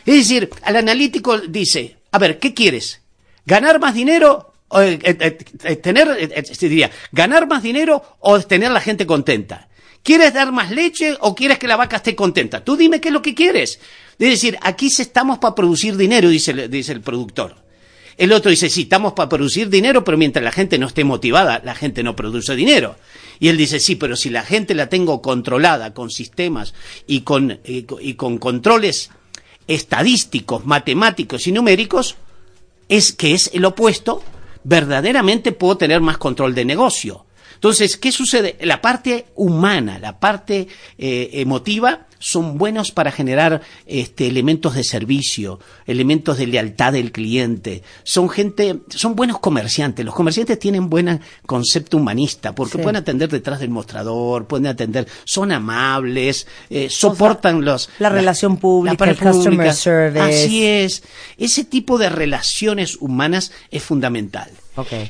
Es 0.05 0.15
decir, 0.15 0.49
al 0.63 0.75
analítico 0.75 1.39
dice, 1.39 1.97
a 2.11 2.17
ver, 2.19 2.39
¿qué 2.39 2.53
quieres? 2.53 3.01
¿Ganar 3.45 3.79
más 3.79 3.93
dinero? 3.93 4.53
O, 4.69 4.81
eh, 4.81 4.99
eh, 5.03 5.37
eh, 5.63 5.75
tener, 5.77 6.07
eh, 6.19 6.43
diría, 6.59 6.91
ganar 7.11 7.47
más 7.47 7.63
dinero 7.63 8.03
o 8.19 8.39
tener 8.41 8.69
la 8.71 8.81
gente 8.81 9.07
contenta. 9.07 9.68
¿Quieres 10.03 10.33
dar 10.33 10.51
más 10.51 10.71
leche 10.71 11.15
o 11.19 11.35
quieres 11.35 11.59
que 11.59 11.67
la 11.67 11.75
vaca 11.75 11.97
esté 11.97 12.15
contenta? 12.15 12.63
Tú 12.63 12.75
dime 12.75 12.99
qué 13.01 13.09
es 13.09 13.13
lo 13.13 13.21
que 13.21 13.35
quieres. 13.35 13.79
Es 14.17 14.29
decir, 14.29 14.57
aquí 14.61 14.87
estamos 14.87 15.37
para 15.39 15.55
producir 15.55 15.95
dinero, 15.97 16.29
dice, 16.29 16.51
el- 16.51 17.01
productor. 17.01 17.55
El 18.17 18.33
otro 18.33 18.51
dice, 18.51 18.69
sí, 18.69 18.81
estamos 18.81 19.13
para 19.13 19.29
producir 19.29 19.69
dinero, 19.69 20.03
pero 20.03 20.17
mientras 20.17 20.43
la 20.43 20.51
gente 20.51 20.77
no 20.77 20.87
esté 20.87 21.05
motivada, 21.05 21.61
la 21.63 21.73
gente 21.73 22.03
no 22.03 22.15
produce 22.17 22.53
dinero. 22.55 22.97
Y 23.39 23.47
él 23.47 23.55
dice, 23.55 23.79
sí, 23.79 23.95
pero 23.95 24.17
si 24.17 24.29
la 24.29 24.43
gente 24.43 24.73
la 24.75 24.89
tengo 24.89 25.21
controlada 25.21 25.93
con 25.93 26.09
sistemas 26.09 26.73
y 27.07 27.21
con, 27.21 27.59
y 27.63 27.85
y 28.01 28.13
con 28.15 28.37
controles 28.37 29.09
estadísticos, 29.67 30.65
matemáticos 30.65 31.47
y 31.47 31.51
numéricos, 31.53 32.15
es 32.89 33.13
que 33.13 33.33
es 33.33 33.51
el 33.53 33.63
opuesto, 33.65 34.21
verdaderamente 34.63 35.51
puedo 35.53 35.77
tener 35.77 36.01
más 36.01 36.17
control 36.17 36.53
de 36.55 36.65
negocio. 36.65 37.25
Entonces, 37.59 37.97
¿qué 37.97 38.13
sucede? 38.13 38.57
La 38.61 38.81
parte 38.81 39.25
humana, 39.35 39.99
la 39.99 40.17
parte 40.17 40.69
eh, 40.97 41.29
emotiva, 41.33 42.05
son 42.21 42.57
buenos 42.57 42.91
para 42.91 43.11
generar 43.13 43.61
este, 43.85 44.27
elementos 44.27 44.75
de 44.75 44.83
servicio, 44.83 45.59
elementos 45.85 46.37
de 46.37 46.47
lealtad 46.47 46.91
del 46.93 47.11
cliente. 47.13 47.81
Son 48.03 48.29
gente, 48.29 48.79
son 48.89 49.15
buenos 49.15 49.39
comerciantes. 49.39 50.05
Los 50.05 50.15
comerciantes 50.15 50.59
tienen 50.59 50.89
buen 50.89 51.21
concepto 51.45 51.95
humanista 51.97 52.53
porque 52.55 52.73
Sí. 52.77 52.83
pueden 52.83 52.97
atender 52.97 53.29
detrás 53.29 53.59
del 53.61 53.69
mostrador, 53.69 54.47
pueden 54.47 54.67
atender, 54.67 55.07
son 55.25 55.51
amables, 55.53 56.45
eh, 56.69 56.87
soportan 56.89 57.63
los 57.63 57.89
la 57.99 58.09
relación 58.09 58.57
pública, 58.57 58.97
parte 58.97 59.13
el 59.13 59.17
customer 59.19 59.57
pública. 59.57 59.73
service. 59.73 60.19
Así 60.45 60.65
es. 60.65 61.03
Ese 61.37 61.63
tipo 61.63 61.97
de 61.97 62.09
relaciones 62.09 62.97
humanas 62.99 63.51
es 63.71 63.81
fundamental. 63.83 64.49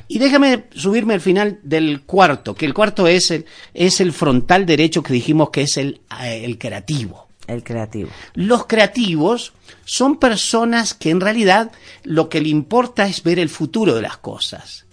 Y 0.07 0.19
déjame 0.19 0.65
subirme 0.73 1.13
al 1.13 1.21
final 1.21 1.59
del 1.63 2.01
cuarto, 2.01 2.55
que 2.55 2.65
el 2.65 2.73
cuarto 2.73 3.07
es 3.07 3.31
el, 3.31 3.45
es 3.73 4.01
el 4.01 4.13
frontal 4.13 4.65
derecho 4.65 5.03
que 5.03 5.13
dijimos 5.13 5.49
que 5.49 5.63
es 5.63 5.77
el, 5.77 6.01
eh, 6.21 6.41
el 6.43 6.57
creativo. 6.57 7.27
El 7.47 7.63
creativo. 7.63 8.09
Los 8.35 8.67
creativos 8.67 9.53
son 9.83 10.17
personas 10.17 10.93
que 10.93 11.09
en 11.09 11.19
realidad 11.19 11.71
lo 12.03 12.29
que 12.29 12.41
le 12.41 12.49
importa 12.49 13.07
es 13.07 13.23
ver 13.23 13.39
el 13.39 13.49
futuro 13.49 13.95
de 13.95 14.03
las 14.03 14.17
cosas. 14.17 14.85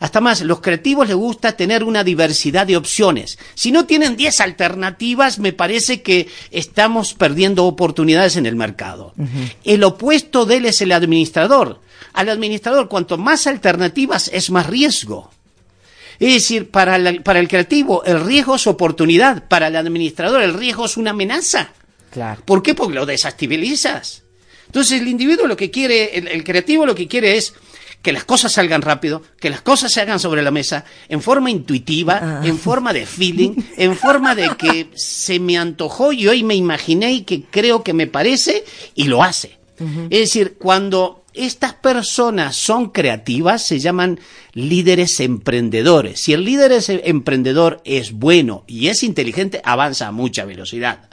Hasta 0.00 0.20
más, 0.20 0.42
los 0.42 0.60
creativos 0.60 1.08
les 1.08 1.16
gusta 1.16 1.52
tener 1.56 1.82
una 1.82 2.04
diversidad 2.04 2.66
de 2.66 2.76
opciones. 2.76 3.38
Si 3.54 3.72
no 3.72 3.84
tienen 3.86 4.16
10 4.16 4.40
alternativas, 4.40 5.38
me 5.40 5.52
parece 5.52 6.02
que 6.02 6.28
estamos 6.52 7.14
perdiendo 7.14 7.64
oportunidades 7.64 8.36
en 8.36 8.46
el 8.46 8.54
mercado. 8.54 9.12
El 9.64 9.82
opuesto 9.84 10.44
de 10.46 10.58
él 10.58 10.66
es 10.66 10.80
el 10.82 10.92
administrador. 10.92 11.80
Al 12.12 12.28
administrador, 12.28 12.88
cuanto 12.88 13.18
más 13.18 13.46
alternativas, 13.48 14.30
es 14.32 14.50
más 14.50 14.66
riesgo. 14.66 15.30
Es 16.20 16.32
decir, 16.34 16.70
para, 16.70 16.98
la- 16.98 17.20
para 17.22 17.38
el 17.40 17.48
creativo, 17.48 18.04
el 18.04 18.24
riesgo 18.24 18.54
es 18.56 18.66
oportunidad. 18.66 19.46
Para 19.48 19.66
el 19.68 19.76
administrador, 19.76 20.42
el 20.42 20.54
riesgo 20.54 20.84
es 20.86 20.96
una 20.96 21.10
amenaza. 21.10 21.72
Claro. 22.10 22.40
¿Por 22.44 22.62
qué? 22.62 22.74
Porque 22.74 22.94
lo 22.94 23.06
desestabilizas. 23.06 24.22
Entonces 24.66 25.00
el 25.00 25.08
individuo 25.08 25.46
lo 25.46 25.56
que 25.56 25.70
quiere, 25.70 26.18
el, 26.18 26.28
el 26.28 26.44
creativo 26.44 26.84
lo 26.86 26.94
que 26.94 27.06
quiere 27.08 27.36
es 27.36 27.54
que 28.02 28.12
las 28.12 28.24
cosas 28.24 28.52
salgan 28.52 28.82
rápido, 28.82 29.22
que 29.40 29.50
las 29.50 29.60
cosas 29.60 29.92
se 29.92 30.00
hagan 30.00 30.20
sobre 30.20 30.42
la 30.42 30.50
mesa, 30.50 30.84
en 31.08 31.20
forma 31.20 31.50
intuitiva, 31.50 32.40
en 32.44 32.58
forma 32.58 32.92
de 32.92 33.06
feeling, 33.06 33.54
en 33.76 33.96
forma 33.96 34.34
de 34.34 34.50
que 34.56 34.90
se 34.94 35.40
me 35.40 35.58
antojó 35.58 36.12
y 36.12 36.28
hoy 36.28 36.42
me 36.42 36.54
imaginé 36.54 37.12
y 37.12 37.22
que 37.22 37.42
creo 37.42 37.82
que 37.82 37.92
me 37.92 38.06
parece 38.06 38.64
y 38.94 39.04
lo 39.04 39.22
hace. 39.22 39.58
Es 40.10 40.20
decir, 40.20 40.56
cuando 40.58 41.24
estas 41.34 41.72
personas 41.72 42.56
son 42.56 42.90
creativas, 42.90 43.62
se 43.62 43.78
llaman 43.78 44.18
líderes 44.54 45.20
emprendedores. 45.20 46.20
Si 46.20 46.32
el 46.32 46.44
líder 46.44 46.72
es 46.72 46.88
emprendedor 46.88 47.80
es 47.84 48.12
bueno 48.12 48.64
y 48.66 48.88
es 48.88 49.04
inteligente, 49.04 49.60
avanza 49.64 50.08
a 50.08 50.12
mucha 50.12 50.44
velocidad. 50.44 51.07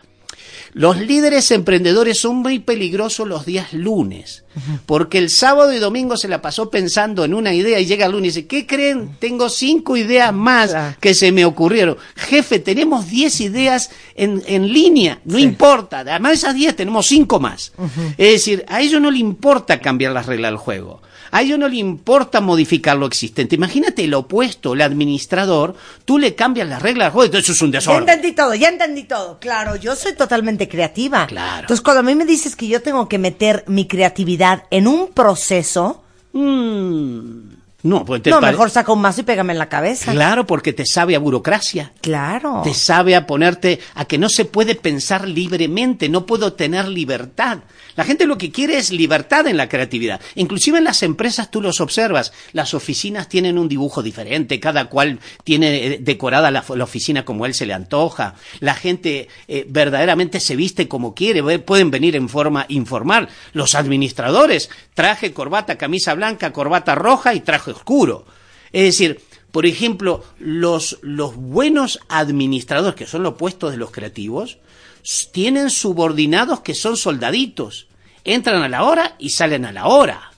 Los 0.76 0.98
líderes 1.00 1.52
emprendedores 1.52 2.20
son 2.20 2.36
muy 2.36 2.60
peligrosos 2.60 3.26
los 3.26 3.46
días 3.46 3.72
lunes, 3.72 4.44
porque 4.86 5.20
el 5.20 5.30
sábado 5.30 5.72
y 5.72 5.80
domingo 5.80 6.18
se 6.18 6.28
la 6.28 6.42
pasó 6.42 6.70
pensando 6.70 7.24
en 7.24 7.34
una 7.34 7.54
idea 7.54 7.80
y 7.80 7.86
llega 7.86 8.08
el 8.08 8.12
lunes 8.12 8.36
y 8.36 8.42
dice, 8.42 8.48
¿qué 8.48 8.68
creen? 8.68 9.16
Tengo 9.18 9.48
cinco 9.48 9.96
ideas 9.96 10.34
más 10.34 10.76
que 11.00 11.14
se 11.14 11.32
me 11.32 11.46
ocurrieron. 11.46 11.96
Jefe, 12.18 12.60
tenemos 12.60 13.10
diez 13.10 13.40
ideas 13.40 13.90
en, 14.16 14.44
en 14.48 14.68
línea, 14.68 15.22
no 15.24 15.40
importa, 15.40 16.00
además 16.00 16.32
de 16.32 16.36
esas 16.36 16.56
diez 16.56 16.76
tenemos 16.76 17.08
cinco 17.08 17.40
más. 17.40 17.72
Es 18.18 18.34
decir, 18.34 18.66
a 18.68 18.82
ellos 18.82 19.00
no 19.00 19.12
le 19.12 19.20
importa 19.20 19.80
cambiar 19.80 20.12
las 20.12 20.26
reglas 20.26 20.52
del 20.52 20.58
juego. 20.58 21.02
A 21.36 21.42
ellos 21.42 21.60
no 21.60 21.68
le 21.68 21.76
importa 21.78 22.40
modificar 22.40 22.96
lo 22.96 23.06
existente. 23.08 23.56
Imagínate 23.56 24.04
el 24.06 24.14
opuesto, 24.14 24.74
el 24.74 24.82
administrador, 24.82 25.76
tú 26.06 26.18
le 26.18 26.34
cambias 26.34 26.68
las 26.70 26.82
reglas 26.82 27.08
del 27.08 27.12
juego, 27.12 27.26
entonces 27.26 27.56
es 27.56 27.62
un 27.62 27.72
Ya 27.72 27.80
desorden. 27.80 28.02
entendí 28.10 28.32
todo, 28.34 28.56
ya 28.56 28.70
entendí 28.70 29.04
todo. 29.04 29.38
Claro, 29.40 29.76
yo 29.76 29.96
soy 29.96 30.14
totalmente 30.14 30.70
creativa. 30.70 31.28
Claro. 31.28 31.62
Entonces, 31.62 31.82
cuando 31.82 32.00
a 32.00 32.04
mí 32.04 32.16
me 32.16 32.26
dices 32.26 32.56
que 32.56 32.68
yo 32.68 32.82
tengo 32.82 33.10
que 33.10 33.18
meter 33.18 33.64
mi 33.68 33.86
creatividad 33.88 34.64
en 34.72 34.88
un 34.88 35.10
proceso, 35.10 36.02
Mm, 36.32 37.54
no, 37.84 38.04
pues 38.04 38.22
te 38.22 38.30
no, 38.30 38.42
mejor 38.42 38.70
saca 38.70 38.92
un 38.92 39.00
mazo 39.02 39.22
y 39.22 39.24
pégame 39.24 39.54
en 39.54 39.60
la 39.60 39.70
cabeza. 39.70 40.12
Claro, 40.12 40.46
porque 40.46 40.74
te 40.74 40.86
sabe 40.86 41.16
a 41.16 41.20
burocracia. 41.20 41.94
Claro. 42.02 42.62
Te 42.64 42.74
sabe 42.74 43.16
a 43.16 43.26
ponerte 43.28 43.80
a 43.94 44.06
que 44.06 44.18
no 44.18 44.28
se 44.28 44.46
puede 44.46 44.76
pensar 44.76 45.28
libremente, 45.28 46.10
no 46.10 46.26
puedo 46.26 46.54
tener 46.54 46.88
libertad. 46.88 47.60
La 47.96 48.04
gente 48.04 48.26
lo 48.26 48.38
que 48.38 48.52
quiere 48.52 48.78
es 48.78 48.92
libertad 48.92 49.48
en 49.48 49.58
la 49.58 49.70
creatividad. 49.70 50.20
Inclusive 50.36 50.78
en 50.78 50.84
las 50.84 51.04
empresas 51.04 51.50
tú 51.50 51.62
los 51.62 51.82
observas, 51.82 52.34
las 52.54 52.74
oficinas 52.74 53.30
tienen 53.30 53.58
un 53.58 53.70
dibujo 53.70 54.04
diferente, 54.04 54.60
cada 54.60 54.86
cual 54.86 55.20
tiene 55.44 55.86
eh, 55.86 55.98
decorada 56.02 56.52
la, 56.52 56.64
la 56.68 56.84
oficina 56.84 57.26
como 57.26 57.46
él 57.46 57.54
se 57.54 57.66
le 57.66 57.74
antoja. 57.74 58.36
La 58.60 58.76
gente 58.76 59.30
eh, 59.48 59.66
verdaderamente 59.68 60.40
se 60.40 60.56
viste 60.56 60.88
como 60.88 61.16
quiere, 61.16 61.60
pueden 61.60 61.92
venir 61.92 62.16
en 62.16 62.30
forma 62.30 62.66
informal. 62.70 63.30
Los 63.54 63.76
administradores, 63.76 64.70
traje, 64.94 65.34
corbata, 65.34 65.78
camisa 65.78 66.14
blanca, 66.14 66.52
corbata 66.52 66.96
roja 66.96 67.34
y 67.34 67.40
traje 67.40 67.72
oscuro. 67.72 68.26
Es 68.72 68.84
decir, 68.84 69.22
por 69.56 69.66
ejemplo, 69.66 70.22
los, 70.38 71.00
los 71.02 71.38
buenos 71.38 72.02
administradores, 72.10 72.94
que 72.94 73.08
son 73.08 73.24
lo 73.24 73.30
opuesto 73.30 73.70
de 73.70 73.78
los 73.78 73.90
creativos, 73.90 74.58
tienen 75.32 75.70
subordinados 75.70 76.60
que 76.60 76.76
son 76.76 76.98
soldaditos. 76.98 77.88
Entran 78.26 78.64
a 78.64 78.68
la 78.68 78.84
hora 78.84 79.16
y 79.18 79.30
salen 79.30 79.64
a 79.64 79.72
la 79.72 79.88
hora. 79.88 80.34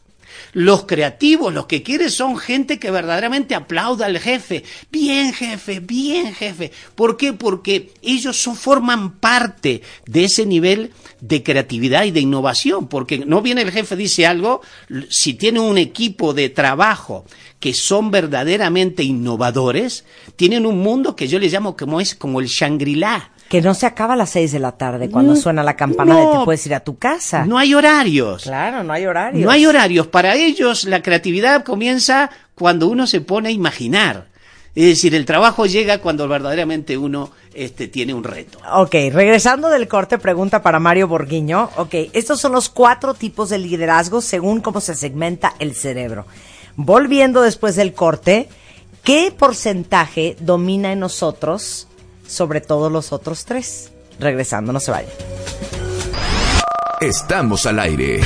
Los 0.54 0.86
creativos, 0.86 1.54
los 1.54 1.66
que 1.66 1.84
quieren 1.84 2.10
son 2.10 2.38
gente 2.38 2.80
que 2.80 2.92
verdaderamente 2.92 3.56
aplauda 3.56 4.06
al 4.06 4.20
jefe. 4.20 4.64
Bien, 4.92 5.34
jefe, 5.34 5.80
bien, 5.80 6.34
jefe. 6.34 6.72
¿Por 6.96 7.18
qué? 7.18 7.34
Porque 7.34 7.94
ellos 8.02 8.38
son, 8.38 8.56
forman 8.56 9.20
parte 9.20 9.82
de 10.06 10.24
ese 10.26 10.46
nivel 10.46 10.92
de 11.22 11.44
creatividad 11.44 12.06
y 12.06 12.12
de 12.12 12.22
innovación. 12.22 12.88
Porque 12.88 13.20
no 13.20 13.42
viene 13.42 13.62
el 13.62 13.72
jefe, 13.72 13.96
dice 13.96 14.26
algo, 14.26 14.62
si 15.10 15.34
tiene 15.34 15.60
un 15.60 15.78
equipo 15.78 16.34
de 16.34 16.50
trabajo 16.50 17.26
que 17.60 17.74
son 17.74 18.12
verdaderamente 18.12 19.04
innovadores, 19.04 20.06
tienen 20.36 20.66
un 20.66 20.80
mundo 20.80 21.16
que 21.16 21.28
yo 21.28 21.40
le 21.40 21.50
llamo 21.50 21.76
como 21.76 22.00
es 22.00 22.16
como 22.16 22.40
el 22.40 22.48
Shangri-La. 22.48 23.32
Que 23.50 23.62
no 23.62 23.74
se 23.74 23.86
acaba 23.86 24.14
a 24.14 24.18
las 24.18 24.32
seis 24.32 24.52
de 24.52 24.60
la 24.60 24.74
tarde 24.74 25.10
cuando 25.10 25.36
suena 25.36 25.64
la 25.64 25.76
campana 25.76 26.18
de 26.18 26.26
no. 26.26 26.40
te 26.40 26.46
puedes 26.46 26.66
ir 26.66 26.76
a 26.76 26.82
tu 26.82 26.98
casa. 26.98 27.46
No 27.46 27.58
hay 27.58 27.74
horarios. 27.74 28.44
Claro, 28.44 28.84
no 28.84 28.92
hay 28.94 29.06
horario. 29.06 29.46
No 29.46 29.52
hay 29.52 29.66
horarios. 29.66 30.08
Para 30.08 30.36
ellos 30.36 30.84
la 30.84 31.02
creatividad 31.02 31.64
comienza 31.64 32.30
cuando 32.56 32.88
uno 32.88 33.08
se 33.08 33.22
pone 33.22 33.50
a 33.50 33.52
imaginar. 33.52 34.28
Es 34.78 34.86
decir, 34.86 35.16
el 35.16 35.26
trabajo 35.26 35.66
llega 35.66 35.98
cuando 35.98 36.28
verdaderamente 36.28 37.00
uno 37.00 37.32
este, 37.56 37.88
tiene 37.88 38.14
un 38.14 38.24
reto. 38.24 38.60
Ok, 38.76 38.94
regresando 39.12 39.70
del 39.70 39.88
corte, 39.88 40.20
pregunta 40.20 40.62
para 40.62 40.80
Mario 40.80 41.08
Borguiño. 41.08 41.72
Ok, 41.78 41.96
estos 42.14 42.40
son 42.40 42.52
los 42.52 42.70
cuatro 42.70 43.16
tipos 43.16 43.50
de 43.50 43.58
liderazgo 43.58 44.22
según 44.22 44.62
cómo 44.62 44.80
se 44.80 44.94
segmenta 44.94 45.56
el 45.58 45.74
cerebro. 45.74 46.28
Volviendo 46.76 47.42
después 47.42 47.76
del 47.76 47.94
corte, 47.94 48.50
¿qué 49.04 49.34
porcentaje 49.36 50.38
domina 50.40 50.92
en 50.92 51.00
nosotros 51.00 51.88
sobre 52.28 52.62
todos 52.62 52.92
los 52.92 53.12
otros 53.12 53.46
tres? 53.46 53.92
Regresando, 54.20 54.74
no 54.74 54.80
se 54.80 54.92
vayan. 54.92 55.12
Estamos 57.00 57.66
al 57.66 57.80
aire. 57.80 58.22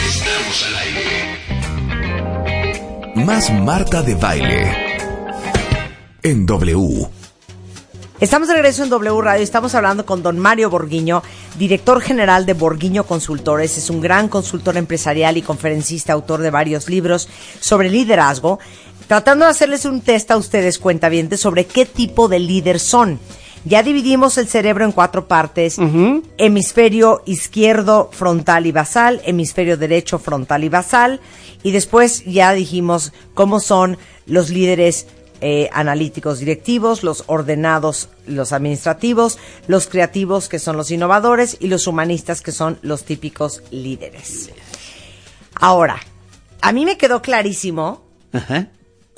Más 3.16 3.52
Marta 3.52 4.02
de 4.02 4.16
Baile. 4.16 4.76
En 6.24 6.46
W. 6.46 7.08
Estamos 8.22 8.48
de 8.48 8.54
regreso 8.54 8.84
en 8.84 8.90
W 8.90 9.22
Radio. 9.22 9.44
Estamos 9.44 9.76
hablando 9.76 10.06
con 10.06 10.24
don 10.24 10.40
Mario 10.40 10.70
Borguiño, 10.70 11.24
director 11.58 12.00
general 12.02 12.46
de 12.46 12.54
Borguiño 12.54 13.04
Consultores. 13.04 13.78
Es 13.78 13.90
un 13.90 14.00
gran 14.00 14.30
consultor 14.30 14.78
empresarial 14.78 15.38
y 15.38 15.42
conferencista, 15.42 16.14
autor 16.14 16.42
de 16.42 16.52
varios 16.52 16.88
libros 16.88 17.28
sobre 17.60 17.90
liderazgo. 17.90 18.60
Tratando 19.08 19.46
de 19.46 19.52
hacerles 19.52 19.86
un 19.86 20.02
test 20.02 20.32
a 20.32 20.38
ustedes, 20.38 20.80
cuentavientes, 20.80 21.42
sobre 21.42 21.66
qué 21.66 21.86
tipo 21.86 22.28
de 22.28 22.40
líder 22.40 22.80
son. 22.80 23.20
Ya 23.64 23.84
dividimos 23.84 24.38
el 24.38 24.48
cerebro 24.48 24.86
en 24.86 24.92
cuatro 24.92 25.28
partes. 25.28 25.78
Hemisferio 26.38 27.22
izquierdo, 27.26 28.10
frontal 28.12 28.66
y 28.66 28.72
basal. 28.72 29.22
Hemisferio 29.24 29.78
derecho, 29.78 30.20
frontal 30.20 30.64
y 30.64 30.70
basal. 30.70 31.20
Y 31.64 31.72
después 31.72 32.26
ya 32.26 32.54
dijimos 32.54 33.14
cómo 33.34 33.60
son 33.60 33.98
los 34.26 34.50
líderes 34.50 35.08
eh, 35.42 35.70
analíticos 35.74 36.40
directivos, 36.40 37.04
los 37.04 37.24
ordenados, 37.28 38.10
los 38.28 38.52
administrativos, 38.52 39.40
los 39.68 39.88
creativos, 39.88 40.50
que 40.50 40.60
son 40.60 40.78
los 40.78 40.92
innovadores, 40.92 41.58
y 41.60 41.68
los 41.68 41.88
humanistas, 41.88 42.42
que 42.42 42.52
son 42.52 42.78
los 42.84 43.06
típicos 43.06 43.64
líderes. 43.72 44.52
Ahora, 45.56 46.00
a 46.62 46.72
mí 46.72 46.86
me 46.86 46.98
quedó 46.98 47.22
clarísimo 47.22 48.04
Ajá. 48.34 48.68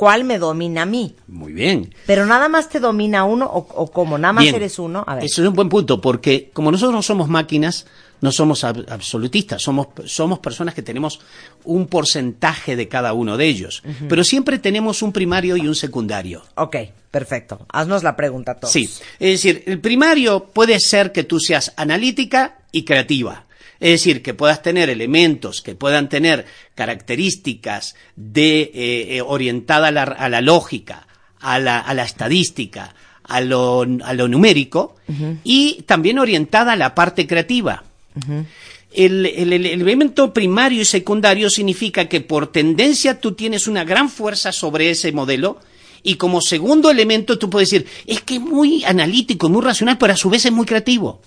Cuál 0.04 0.26
me 0.26 0.38
domina 0.38 0.82
a 0.82 0.86
mí. 0.86 1.16
Muy 1.28 1.54
bien. 1.54 1.96
Pero 2.06 2.26
nada 2.26 2.50
más 2.50 2.68
te 2.68 2.82
domina 2.82 3.24
uno 3.24 3.46
o, 3.46 3.60
o 3.60 3.90
cómo, 3.90 4.18
nada 4.18 4.34
más 4.34 4.44
Bien. 4.44 4.56
eres 4.56 4.78
uno. 4.80 5.06
A 5.08 5.16
ver. 5.16 5.24
Eso 5.24 5.42
es 5.42 5.48
un 5.48 5.54
buen 5.56 5.70
punto, 5.70 6.02
porque 6.02 6.50
como 6.52 6.72
nosotros 6.72 6.94
no 6.94 7.02
somos 7.02 7.30
máquinas, 7.30 7.86
no 8.20 8.34
somos 8.34 8.66
ab- 8.66 8.86
absolutistas, 8.90 9.62
somos, 9.62 9.88
somos 10.06 10.40
personas 10.40 10.76
que 10.76 10.82
tenemos 10.82 11.22
un 11.64 11.88
porcentaje 11.88 12.76
de 12.76 12.90
cada 12.90 13.14
uno 13.14 13.38
de 13.38 13.46
ellos. 13.46 13.82
Pero 14.10 14.26
siempre 14.26 14.60
tenemos 14.60 15.02
un 15.02 15.14
primario 15.14 15.56
y 15.56 15.68
un 15.70 15.76
secundario. 15.76 16.44
Ok, 16.56 16.76
perfecto. 17.10 17.66
Haznos 17.72 18.04
la 18.04 18.18
pregunta 18.18 18.52
a 18.52 18.56
todos. 18.60 18.74
Sí, 18.74 18.84
es 19.20 19.30
decir, 19.42 19.64
el 19.68 19.80
primario 19.80 20.46
puede 20.54 20.80
ser 20.82 21.14
que 21.14 21.24
tú 21.24 21.40
seas 21.40 21.72
analítica 21.78 22.58
y 22.74 22.84
creativa. 22.84 23.46
Es 23.84 23.92
decir, 24.00 24.22
que 24.24 24.34
puedas 24.34 24.62
tener 24.62 24.90
elementos 24.90 25.62
que 25.62 25.76
puedan 25.76 26.08
tener 26.08 26.46
características 26.76 27.96
de 28.16 28.62
eh, 28.74 29.18
eh, 29.18 29.22
orientada 29.22 29.90
a 29.90 29.92
la, 29.92 30.04
a 30.04 30.30
la 30.30 30.40
lógica, 30.42 31.06
a 31.40 31.60
la, 31.60 31.80
a 31.80 31.94
la 31.94 32.04
estadística, 32.04 32.96
a 33.24 33.42
lo, 33.42 33.82
a 33.82 34.14
lo 34.14 34.28
numérico 34.30 34.96
y 35.44 35.82
también 35.86 36.18
orientada 36.20 36.74
a 36.74 36.76
la 36.78 36.96
parte 36.96 37.28
creativa. 37.28 37.84
El, 38.94 39.26
el- 39.26 39.54
el 39.54 39.66
elemento 39.66 40.34
primario 40.34 40.82
y 40.82 40.86
secundario 40.86 41.50
significa 41.50 42.08
que 42.08 42.22
por 42.22 42.52
tendencia 42.52 43.20
tú 43.20 43.34
tienes 43.34 43.68
una 43.68 43.84
gran 43.84 44.08
fuerza 44.10 44.52
sobre 44.52 44.92
ese 44.92 45.12
modelo 45.12 45.60
y 46.04 46.16
como 46.16 46.42
segundo 46.42 46.92
elemento 46.92 47.40
tú 47.40 47.50
puedes 47.50 47.70
decir, 47.70 47.88
es 48.06 48.22
que 48.22 48.36
es 48.36 48.42
muy 48.42 48.84
analítico, 48.84 49.48
muy 49.50 49.62
racional, 49.62 49.98
pero 49.98 50.14
a 50.14 50.18
su 50.18 50.30
vez 50.30 50.46
es 50.46 50.52
muy 50.52 50.66
creativo. 50.66 51.22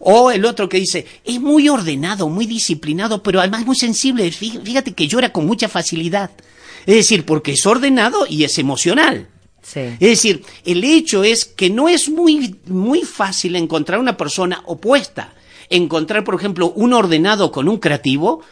O 0.00 0.30
el 0.30 0.44
otro 0.46 0.68
que 0.68 0.78
dice, 0.80 1.06
es 1.24 1.38
muy 1.40 1.68
ordenado, 1.68 2.28
muy 2.28 2.46
disciplinado, 2.46 3.22
pero 3.22 3.40
además 3.40 3.66
muy 3.66 3.76
sensible. 3.76 4.26
Fí- 4.32 4.60
Fíjate 4.62 4.94
que 4.94 5.06
llora 5.06 5.32
con 5.32 5.46
mucha 5.46 5.68
facilidad. 5.68 6.30
Es 6.86 6.96
decir, 6.96 7.24
porque 7.26 7.52
es 7.52 7.64
ordenado 7.66 8.26
y 8.28 8.44
es 8.44 8.58
emocional. 8.58 9.28
Sí. 9.62 9.80
Es 9.80 9.98
decir, 10.00 10.42
el 10.64 10.82
hecho 10.82 11.22
es 11.22 11.44
que 11.44 11.70
no 11.70 11.88
es 11.88 12.08
muy, 12.08 12.56
muy 12.66 13.02
fácil 13.02 13.54
encontrar 13.54 14.00
una 14.00 14.16
persona 14.16 14.62
opuesta. 14.66 15.34
Encontrar, 15.70 16.24
por 16.24 16.34
ejemplo, 16.34 16.72
un 16.74 16.92
ordenado 16.92 17.52
con 17.52 17.68
un 17.68 17.78
creativo, 17.78 18.42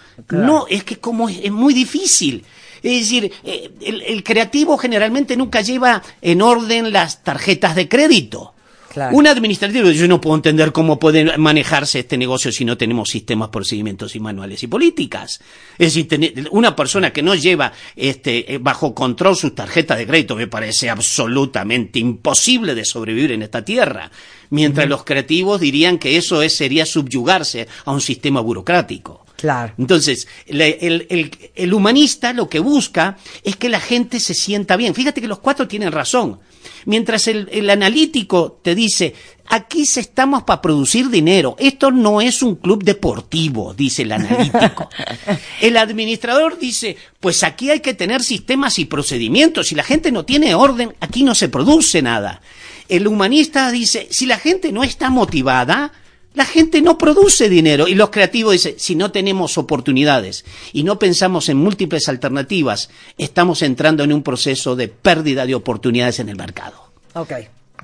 no, 0.47 0.67
es 0.71 0.85
que 0.85 0.97
como 0.97 1.29
es, 1.29 1.39
es 1.43 1.51
muy 1.53 1.75
difícil. 1.75 2.45
Es 2.83 3.01
decir, 3.01 3.33
eh, 3.45 3.71
el, 3.81 4.03
el 4.03 4.23
creativo 4.23 4.77
generalmente 4.79 5.37
nunca 5.37 5.61
lleva 5.61 6.03
en 6.23 6.43
orden 6.43 6.93
las 6.93 7.23
tarjetas 7.23 7.75
de 7.75 7.89
crédito. 7.89 8.55
Claro. 8.93 9.17
Un 9.17 9.29
administrativo, 9.29 9.89
yo 9.91 10.09
no 10.09 10.21
puedo 10.21 10.35
entender 10.35 10.73
cómo 10.73 10.99
puede 10.99 11.39
manejarse 11.39 12.01
este 12.01 12.19
negocio 12.19 12.51
si 12.51 12.65
no 12.65 12.77
tenemos 12.77 13.09
sistemas, 13.09 13.51
procedimientos 13.51 14.17
y 14.17 14.21
manuales 14.21 14.65
y 14.65 14.67
políticas. 14.67 15.41
Es 15.79 15.95
decir, 15.95 16.49
una 16.51 16.75
persona 16.75 17.13
que 17.13 17.23
no 17.23 17.37
lleva 17.37 17.73
este, 17.95 18.53
eh, 18.53 18.59
bajo 18.59 18.93
control 18.93 19.37
sus 19.37 19.55
tarjetas 19.55 19.97
de 19.97 20.09
crédito 20.09 20.35
me 20.35 20.49
parece 20.49 20.91
absolutamente 20.91 22.01
imposible 22.01 22.75
de 22.75 22.85
sobrevivir 22.85 23.31
en 23.31 23.43
esta 23.43 23.65
tierra. 23.65 24.11
Mientras 24.51 24.89
los 24.89 25.05
creativos 25.05 25.61
dirían 25.61 25.97
que 25.97 26.17
eso 26.17 26.43
es, 26.43 26.57
sería 26.57 26.85
subyugarse 26.85 27.69
a 27.85 27.93
un 27.93 28.01
sistema 28.01 28.41
burocrático. 28.41 29.25
Claro. 29.41 29.73
Entonces, 29.79 30.29
el, 30.47 30.61
el- 30.61 31.39
el 31.55 31.75
humanista 31.75 32.33
lo 32.33 32.49
que 32.49 32.59
busca 32.61 33.17
es 33.43 33.57
que 33.57 33.69
la 33.69 33.81
gente 33.81 34.21
se 34.21 34.35
sienta 34.35 34.77
bien. 34.77 34.95
Fíjate 34.95 35.21
que 35.21 35.29
los 35.29 35.39
cuatro 35.39 35.67
tienen 35.67 35.93
razón. 35.93 36.41
Mientras 36.85 37.27
el, 37.29 37.49
el 37.53 37.69
analítico 37.71 38.61
te 38.63 38.75
dice, 38.75 39.15
aquí 39.47 39.87
se 39.87 40.01
estamos 40.01 40.43
para 40.43 40.61
producir 40.61 41.09
dinero, 41.09 41.57
esto 41.59 41.91
no 41.91 42.21
es 42.21 42.43
un 42.43 42.57
club 42.57 42.83
deportivo, 42.85 43.73
dice 43.75 44.03
el 44.03 44.13
analítico. 44.13 44.89
El 45.61 45.77
administrador 45.77 46.59
dice, 46.59 46.97
pues 47.19 47.43
aquí 47.43 47.71
hay 47.71 47.81
que 47.81 47.95
tener 47.95 48.23
sistemas 48.23 48.79
y 48.79 48.85
procedimientos, 48.87 49.69
si 49.69 49.75
la 49.75 49.83
gente 49.85 50.11
no 50.13 50.25
tiene 50.25 50.55
orden, 50.55 50.95
aquí 51.01 51.23
no 51.23 51.35
se 51.35 51.49
produce 51.49 52.03
nada. 52.03 52.41
El 52.89 53.07
humanista 53.07 53.71
dice, 53.71 54.09
si 54.11 54.27
la 54.27 54.39
gente 54.39 54.73
no 54.73 54.83
está 54.83 55.11
motivada, 55.11 55.93
la 56.35 56.45
gente 56.45 56.81
no 56.81 56.97
produce 56.97 57.49
dinero 57.49 57.89
y 57.89 57.95
los 57.95 58.11
creativos 58.11 58.53
dicen, 58.53 58.75
si 58.79 58.95
no 58.95 59.11
tenemos 59.11 59.59
oportunidades 59.59 60.45
y 60.73 60.85
no 60.85 60.99
pensamos 60.99 61.49
en 61.49 61.57
múltiples 61.57 62.09
alternativas, 62.09 62.91
estamos 63.19 63.63
entrando 63.63 64.05
en 64.05 64.13
un 64.13 64.23
proceso 64.23 64.77
de 64.77 64.89
pérdida 64.89 65.47
de 65.47 65.55
oportunidades 65.55 66.21
en 66.21 66.29
el 66.29 66.37
mercado. 66.37 66.91
Ok. 67.15 67.33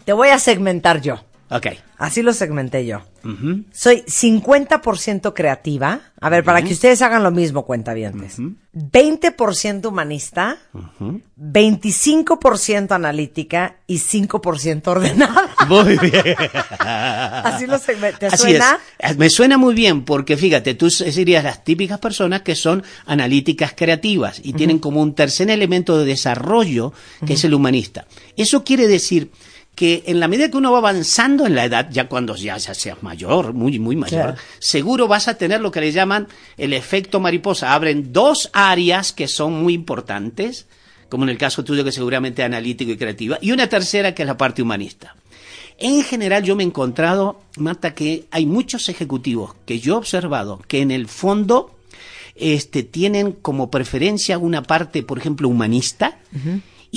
Te 0.04 0.12
voy 0.12 0.28
a 0.28 0.38
segmentar 0.38 1.00
yo. 1.00 1.20
Ok. 1.48 1.66
Así 1.98 2.22
lo 2.22 2.32
segmenté 2.32 2.84
yo. 2.84 3.02
Ujú. 3.24 3.64
Soy 3.72 4.02
50% 4.06 5.32
creativa. 5.32 6.00
A 6.20 6.28
ver, 6.28 6.44
para 6.44 6.62
que 6.62 6.72
ustedes 6.72 7.00
hagan 7.02 7.22
lo 7.22 7.30
mismo, 7.30 7.64
cuentavientes. 7.64 8.38
20% 8.38 9.86
humanista, 9.86 10.58
25% 11.38 12.92
analítica 12.92 13.76
y 13.86 13.98
5% 13.98 14.86
ordenada. 14.88 15.48
Muy 15.68 15.96
bien. 15.98 16.36
Así 16.78 17.66
lo 17.66 17.78
segmenté. 17.78 18.18
¿Te 18.18 18.26
Así 18.26 18.42
suena? 18.50 18.78
es. 18.98 19.16
Me 19.16 19.30
suena 19.30 19.56
muy 19.58 19.74
bien 19.74 20.04
porque 20.04 20.36
fíjate, 20.36 20.74
tú 20.74 20.90
serías 20.90 21.44
las 21.44 21.64
típicas 21.64 21.98
personas 21.98 22.42
que 22.42 22.54
son 22.54 22.82
analíticas 23.06 23.72
creativas 23.74 24.40
y 24.42 24.52
tienen 24.52 24.78
como 24.78 25.00
un 25.00 25.14
tercer 25.14 25.50
elemento 25.50 25.98
de 25.98 26.04
desarrollo 26.04 26.92
que 27.24 27.34
es 27.34 27.44
el 27.44 27.54
humanista. 27.54 28.06
Eso 28.36 28.62
quiere 28.64 28.86
decir 28.86 29.30
que 29.76 30.02
en 30.06 30.18
la 30.20 30.26
medida 30.26 30.50
que 30.50 30.56
uno 30.56 30.72
va 30.72 30.78
avanzando 30.78 31.46
en 31.46 31.54
la 31.54 31.64
edad, 31.66 31.88
ya 31.90 32.08
cuando 32.08 32.34
ya, 32.34 32.56
ya 32.56 32.74
seas 32.74 33.02
mayor, 33.02 33.52
muy, 33.52 33.78
muy 33.78 33.94
mayor, 33.94 34.22
Claro. 34.22 34.38
seguro 34.58 35.06
vas 35.06 35.28
a 35.28 35.34
tener 35.34 35.60
lo 35.60 35.70
que 35.70 35.80
le 35.82 35.92
llaman 35.92 36.26
el 36.56 36.72
efecto 36.72 37.20
mariposa. 37.20 37.74
Abren 37.74 38.12
dos 38.12 38.48
áreas 38.54 39.12
que 39.12 39.28
son 39.28 39.52
muy 39.62 39.74
importantes, 39.74 40.66
como 41.10 41.24
en 41.24 41.28
el 41.30 41.38
caso 41.38 41.62
tuyo 41.62 41.84
que 41.84 41.92
seguramente 41.92 42.40
es 42.42 42.46
analítico 42.46 42.90
y 42.90 42.96
creativa, 42.96 43.38
y 43.40 43.52
una 43.52 43.68
tercera 43.68 44.14
que 44.14 44.22
es 44.22 44.26
la 44.26 44.36
parte 44.38 44.62
humanista. 44.62 45.14
En 45.78 46.02
general 46.02 46.42
yo 46.42 46.56
me 46.56 46.62
he 46.62 46.66
encontrado, 46.66 47.38
Marta, 47.58 47.94
que 47.94 48.24
hay 48.30 48.46
muchos 48.46 48.88
ejecutivos 48.88 49.54
que 49.66 49.78
yo 49.78 49.92
he 49.94 49.98
observado 49.98 50.58
que 50.68 50.80
en 50.80 50.90
el 50.90 51.06
fondo 51.06 51.76
este, 52.34 52.82
tienen 52.82 53.32
como 53.32 53.70
preferencia 53.70 54.38
una 54.38 54.62
parte, 54.62 55.02
por 55.02 55.18
ejemplo, 55.18 55.48
humanista, 55.50 56.18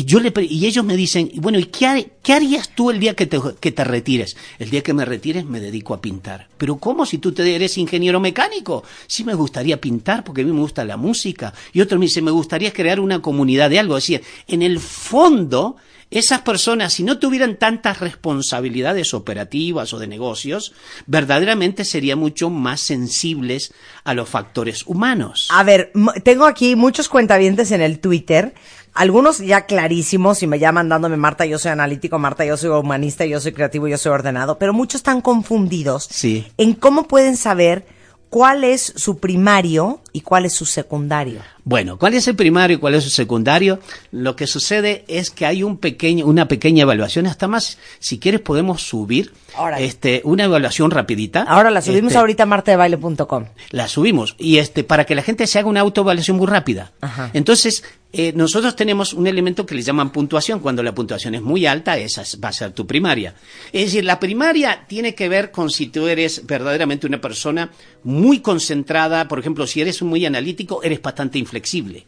y, 0.02 0.06
yo 0.06 0.20
le, 0.20 0.32
y 0.50 0.66
ellos 0.66 0.86
me 0.86 0.96
dicen, 0.96 1.30
bueno, 1.36 1.60
¿y 1.60 1.66
qué, 1.66 1.86
har- 1.86 2.06
qué 2.24 2.34
harías 2.34 2.70
tú 2.70 2.90
el 2.90 3.00
día 3.00 3.16
que 3.16 3.26
te, 3.26 3.40
que 3.60 3.72
te 3.72 3.84
retires? 3.84 4.38
El 4.58 4.70
día 4.70 4.82
que 4.82 4.94
me 4.94 5.04
retires 5.04 5.44
me 5.46 5.60
dedico 5.60 5.94
a 5.94 6.00
pintar. 6.02 6.48
Pero 6.58 6.78
¿cómo 6.78 7.06
si 7.06 7.18
tú 7.18 7.32
te 7.34 7.54
eres 7.56 7.78
ingeniero 7.78 8.20
mecánico? 8.20 8.84
Sí 9.08 9.24
me 9.24 9.34
gustaría 9.34 9.82
pintar 9.82 10.24
porque 10.24 10.42
a 10.42 10.46
mí 10.46 10.52
me 10.54 10.62
gusta 10.62 10.86
la 10.86 10.96
música. 10.98 11.54
Y 11.74 11.82
otro 11.82 12.00
me 12.00 12.06
dice, 12.06 12.22
me 12.22 12.32
gustaría 12.32 12.72
crear 12.72 13.00
una 13.00 13.22
comunidad 13.22 13.70
de 13.70 13.80
algo. 13.80 13.98
Es 13.98 14.04
decir, 14.06 14.24
en 14.48 14.62
el 14.62 14.80
fondo, 14.80 15.76
esas 16.12 16.42
personas, 16.42 16.94
si 16.94 17.04
no 17.04 17.20
tuvieran 17.20 17.58
tantas 17.58 18.00
responsabilidades 18.00 19.14
operativas 19.14 19.94
o 19.94 20.00
de 20.00 20.08
negocios, 20.08 20.74
verdaderamente 21.08 21.84
serían 21.86 22.20
mucho 22.20 22.50
más 22.50 22.80
sensibles 22.82 23.74
a 24.04 24.14
los 24.14 24.30
factores 24.30 24.84
humanos. 24.88 25.50
A 25.52 25.64
ver, 25.64 25.92
tengo 26.24 26.46
aquí 26.46 26.76
muchos 26.76 27.10
cuentavientes 27.10 27.72
en 27.72 27.82
el 27.82 28.00
Twitter, 28.00 28.54
algunos 28.94 29.40
ya 29.40 29.66
clarísimos 29.66 30.44
y 30.44 30.48
me 30.48 30.60
llaman 30.60 30.90
dándome 30.90 31.18
Marta, 31.18 31.46
yo 31.46 31.58
soy 31.60 31.72
analítico, 31.72 32.20
Marta, 32.20 32.46
yo 32.46 32.58
soy 32.58 32.70
humanista, 32.70 33.26
yo 33.26 33.40
soy 33.40 33.52
creativo, 33.54 33.88
yo 33.88 33.98
soy 33.98 34.12
ordenado, 34.12 34.58
pero 34.58 34.74
muchos 34.74 35.00
están 35.00 35.22
confundidos 35.22 36.08
Sí. 36.10 36.48
en 36.58 36.74
cómo 36.74 37.08
pueden 37.08 37.38
saber 37.38 37.86
cuál 38.30 38.64
es 38.64 38.94
su 38.96 39.18
primario 39.18 40.02
y 40.14 40.22
cuál 40.22 40.46
es 40.46 40.54
su 40.54 40.66
secundario. 40.68 41.40
Bueno, 41.64 41.98
¿cuál 41.98 42.14
es 42.14 42.28
el 42.28 42.36
primario 42.36 42.78
y 42.78 42.80
cuál 42.80 42.94
es 42.94 43.04
el 43.06 43.10
secundario? 43.10 43.80
Lo 44.12 44.36
que 44.36 44.46
sucede 44.46 45.04
es 45.08 45.32
que 45.32 45.48
hay 45.48 45.64
un 45.64 45.78
pequeño, 45.78 46.26
una 46.28 46.48
pequeña 46.48 46.84
evaluación, 46.84 47.26
hasta 47.26 47.48
más, 47.48 47.80
si 48.00 48.20
quieres 48.20 48.42
podemos 48.42 48.84
subir 48.84 49.34
Órale. 49.58 49.84
este, 49.86 50.22
una 50.26 50.44
evaluación 50.44 50.92
rapidita. 50.92 51.42
Ahora 51.42 51.72
la 51.72 51.82
subimos 51.82 52.10
Este, 52.12 52.20
ahorita 52.20 52.44
a 52.44 52.46
martadebaile.com. 52.46 53.46
la 53.72 53.88
subimos 53.88 54.36
y 54.38 54.58
este 54.58 54.84
para 54.84 55.06
que 55.06 55.16
la 55.16 55.24
gente 55.24 55.48
se 55.48 55.58
haga 55.58 55.68
una 55.68 55.80
autoevaluación 55.82 56.38
muy 56.38 56.46
rápida. 56.48 56.92
Ajá. 57.02 57.32
Entonces, 57.34 57.84
eh, 58.12 58.34
nosotros 58.36 58.76
tenemos 58.76 59.14
un 59.14 59.28
elemento 59.28 59.66
que 59.66 59.76
le 59.76 59.82
llaman 59.84 60.12
puntuación. 60.12 60.60
Cuando 60.62 60.82
la 60.82 60.96
puntuación 60.96 61.36
es 61.36 61.42
muy 61.42 61.66
alta, 61.68 61.98
esa 61.98 62.24
es- 62.24 62.40
va 62.44 62.50
a 62.50 62.54
ser 62.54 62.72
tu 62.72 62.88
primaria. 62.88 63.36
Es 63.72 63.86
decir, 63.86 64.04
la 64.04 64.20
primaria 64.20 64.86
tiene 64.88 65.14
que 65.14 65.30
ver 65.30 65.52
con 65.52 65.70
si 65.70 65.88
tú 65.88 66.08
eres 66.08 66.46
verdaderamente 66.48 67.06
una 67.06 67.22
persona 67.22 67.70
muy 68.04 68.40
concentrada. 68.40 69.28
Por 69.28 69.40
ejemplo, 69.40 69.68
si 69.68 69.82
eres 69.82 70.02
muy 70.02 70.26
analítico, 70.26 70.82
eres 70.82 71.02
bastante 71.02 71.38
inflexible. 71.38 72.06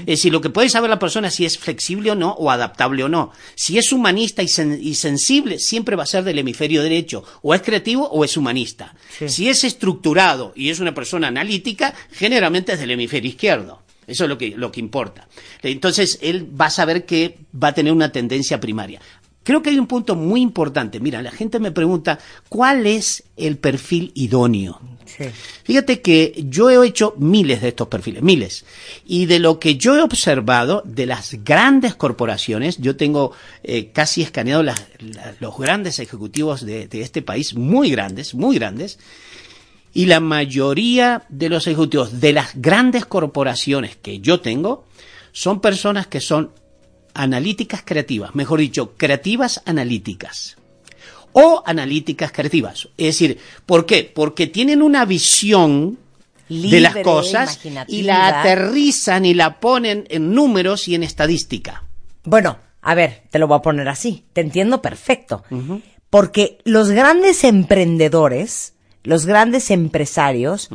Es 0.00 0.06
decir, 0.06 0.32
lo 0.32 0.40
que 0.40 0.48
puede 0.48 0.70
saber 0.70 0.88
la 0.88 0.98
persona 0.98 1.28
es 1.28 1.34
si 1.34 1.44
es 1.44 1.58
flexible 1.58 2.10
o 2.10 2.14
no, 2.14 2.30
o 2.32 2.50
adaptable 2.50 3.04
o 3.04 3.08
no. 3.08 3.32
Si 3.54 3.76
es 3.76 3.92
humanista 3.92 4.42
y, 4.42 4.46
sen- 4.46 4.78
y 4.80 4.94
sensible, 4.94 5.58
siempre 5.58 5.94
va 5.94 6.04
a 6.04 6.06
ser 6.06 6.24
del 6.24 6.38
hemisferio 6.38 6.82
derecho. 6.82 7.22
O 7.42 7.54
es 7.54 7.60
creativo 7.60 8.08
o 8.08 8.24
es 8.24 8.36
humanista. 8.38 8.94
Si 9.28 9.48
es 9.50 9.62
estructurado 9.62 10.52
y 10.56 10.70
es 10.70 10.80
una 10.80 10.94
persona 10.94 11.28
analítica, 11.28 11.94
generalmente 12.12 12.72
es 12.72 12.80
del 12.80 12.92
hemisferio 12.92 13.28
izquierdo. 13.28 13.82
Eso 14.06 14.24
es 14.24 14.28
lo 14.30 14.38
que, 14.38 14.50
lo 14.56 14.70
que 14.70 14.80
importa. 14.80 15.28
Entonces, 15.62 16.18
él 16.22 16.48
va 16.60 16.66
a 16.66 16.70
saber 16.70 17.04
que 17.06 17.38
va 17.62 17.68
a 17.68 17.74
tener 17.74 17.92
una 17.92 18.12
tendencia 18.12 18.60
primaria. 18.60 19.00
Creo 19.42 19.62
que 19.62 19.70
hay 19.70 19.78
un 19.78 19.86
punto 19.86 20.14
muy 20.14 20.40
importante. 20.40 21.00
Mira, 21.00 21.20
la 21.20 21.30
gente 21.30 21.58
me 21.60 21.70
pregunta, 21.70 22.18
¿cuál 22.48 22.86
es 22.86 23.24
el 23.36 23.58
perfil 23.58 24.10
idóneo? 24.14 24.80
Sí. 25.04 25.24
Fíjate 25.64 26.00
que 26.00 26.32
yo 26.48 26.70
he 26.70 26.86
hecho 26.86 27.14
miles 27.18 27.60
de 27.60 27.68
estos 27.68 27.88
perfiles, 27.88 28.22
miles. 28.22 28.64
Y 29.06 29.26
de 29.26 29.38
lo 29.38 29.58
que 29.60 29.76
yo 29.76 29.96
he 29.96 30.00
observado 30.02 30.82
de 30.86 31.04
las 31.04 31.34
grandes 31.44 31.94
corporaciones, 31.94 32.78
yo 32.78 32.96
tengo 32.96 33.32
eh, 33.62 33.90
casi 33.92 34.22
escaneado 34.22 34.62
las- 34.62 34.82
la- 35.00 35.34
los 35.40 35.56
grandes 35.58 35.98
ejecutivos 35.98 36.64
de, 36.64 36.88
de 36.88 37.02
este 37.02 37.20
país, 37.20 37.54
muy 37.54 37.90
grandes, 37.90 38.34
muy 38.34 38.56
grandes. 38.56 38.98
Y 39.94 40.06
la 40.06 40.20
mayoría 40.20 41.24
de 41.28 41.48
los 41.48 41.66
ejecutivos 41.66 42.20
de 42.20 42.32
las 42.32 42.60
grandes 42.60 43.06
corporaciones 43.06 43.96
que 43.96 44.20
yo 44.20 44.40
tengo 44.40 44.84
son 45.32 45.60
personas 45.60 46.08
que 46.08 46.20
son 46.20 46.50
analíticas 47.14 47.82
creativas, 47.84 48.34
mejor 48.34 48.58
dicho, 48.58 48.94
creativas 48.96 49.62
analíticas 49.64 50.56
o 51.32 51.62
analíticas 51.64 52.32
creativas. 52.32 52.88
Es 52.96 53.06
decir, 53.06 53.38
¿por 53.66 53.86
qué? 53.86 54.10
Porque 54.12 54.46
tienen 54.46 54.82
una 54.82 55.04
visión 55.04 55.98
de 56.48 56.80
las 56.80 56.96
cosas 56.98 57.60
y 57.88 58.02
la 58.02 58.40
aterrizan 58.40 59.24
y 59.24 59.34
la 59.34 59.60
ponen 59.60 60.06
en 60.10 60.34
números 60.34 60.88
y 60.88 60.94
en 60.94 61.02
estadística. 61.02 61.84
Bueno, 62.24 62.58
a 62.82 62.94
ver, 62.94 63.22
te 63.30 63.38
lo 63.38 63.48
voy 63.48 63.58
a 63.58 63.62
poner 63.62 63.88
así. 63.88 64.24
Te 64.32 64.40
entiendo 64.42 64.80
perfecto. 64.80 65.42
Porque 66.10 66.58
los 66.64 66.90
grandes 66.90 67.42
emprendedores, 67.44 68.73
los 69.04 69.24
grandes 69.26 69.70
empresarios, 69.70 70.68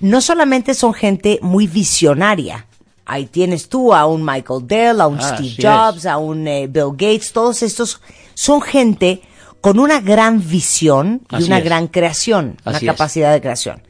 no 0.00 0.20
solamente 0.20 0.74
son 0.74 0.94
gente 0.94 1.38
muy 1.42 1.66
visionaria. 1.66 2.66
Ahí 3.04 3.26
tienes 3.26 3.68
tú 3.68 3.92
a 3.92 4.06
un 4.06 4.24
Michael 4.24 4.66
Dell, 4.66 5.00
a 5.00 5.06
un 5.08 5.18
Ah, 5.20 5.36
Steve 5.36 5.54
Jobs, 5.60 5.98
es. 5.98 6.06
a 6.06 6.18
un 6.18 6.46
eh, 6.46 6.66
Bill 6.68 6.92
Gates. 6.92 7.32
Todos 7.32 7.62
estos 7.62 8.00
son 8.34 8.62
gente 8.62 9.22
con 9.60 9.78
una 9.78 10.00
gran 10.00 10.46
visión 10.46 11.22
y 11.30 11.36
Así 11.36 11.44
una 11.46 11.58
es. 11.58 11.64
gran 11.64 11.88
creación, 11.88 12.56
una 12.64 12.78
es. 12.78 12.84
capacidad 12.84 13.32
de 13.32 13.40
creación. 13.40 13.82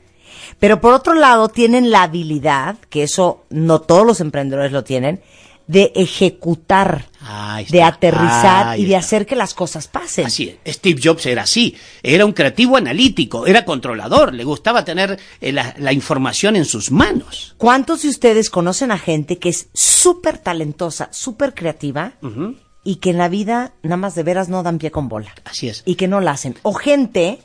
Pero 0.59 0.81
por 0.81 0.94
otro 0.94 1.14
lado, 1.14 1.48
tienen 1.48 1.90
la 1.90 2.05
habilidad, 2.05 2.76
que 2.88 3.02
eso 3.02 3.44
no 3.50 3.81
todos 3.81 4.07
los 4.07 4.20
emprendedores 4.20 4.72
lo 4.72 4.83
tienen, 4.85 5.20
de 5.66 5.92
ejecutar, 5.94 7.07
de 7.70 7.83
aterrizar 7.83 8.68
ahí 8.68 8.83
y 8.83 8.85
de 8.85 8.94
está. 8.94 8.98
hacer 9.07 9.27
que 9.27 9.37
las 9.37 9.55
cosas 9.55 9.87
pasen. 9.88 10.27
Así 10.27 10.57
es. 10.64 10.75
Steve 10.77 11.01
Jobs 11.03 11.27
era 11.27 11.42
así. 11.42 11.77
Era 12.03 12.27
un 12.27 12.33
creativo 12.33 12.77
analítico, 12.77 13.46
era 13.46 13.64
controlador, 13.64 14.35
le 14.35 14.44
gustaba 14.44 14.85
tener 14.85 15.18
eh, 15.40 15.53
la, 15.53 15.75
la 15.79 15.92
información 15.92 16.57
en 16.57 16.64
sus 16.64 16.90
manos. 16.90 17.55
¿Cuántos 17.59 18.03
de 18.03 18.09
ustedes 18.09 18.51
conocen 18.51 18.90
a 18.92 18.98
gente 18.98 19.38
que 19.38 19.48
es 19.48 19.68
súper 19.72 20.38
talentosa, 20.38 21.09
súper 21.12 21.55
creativa 21.55 22.14
y 22.85 22.96
que 22.96 23.11
en 23.11 23.18
la 23.18 23.29
vida 23.29 23.72
nada 23.83 23.96
más 23.96 24.14
de 24.14 24.22
veras 24.25 24.48
no 24.48 24.62
dan 24.62 24.79
pie 24.79 24.90
con 24.90 25.09
bola? 25.09 25.33
Así 25.44 25.68
es. 25.68 25.83
Y 25.87 25.94
que 25.94 26.09
no 26.09 26.20
la 26.20 26.33
hacen. 26.33 26.57
O 26.62 26.75
gente 26.75 27.38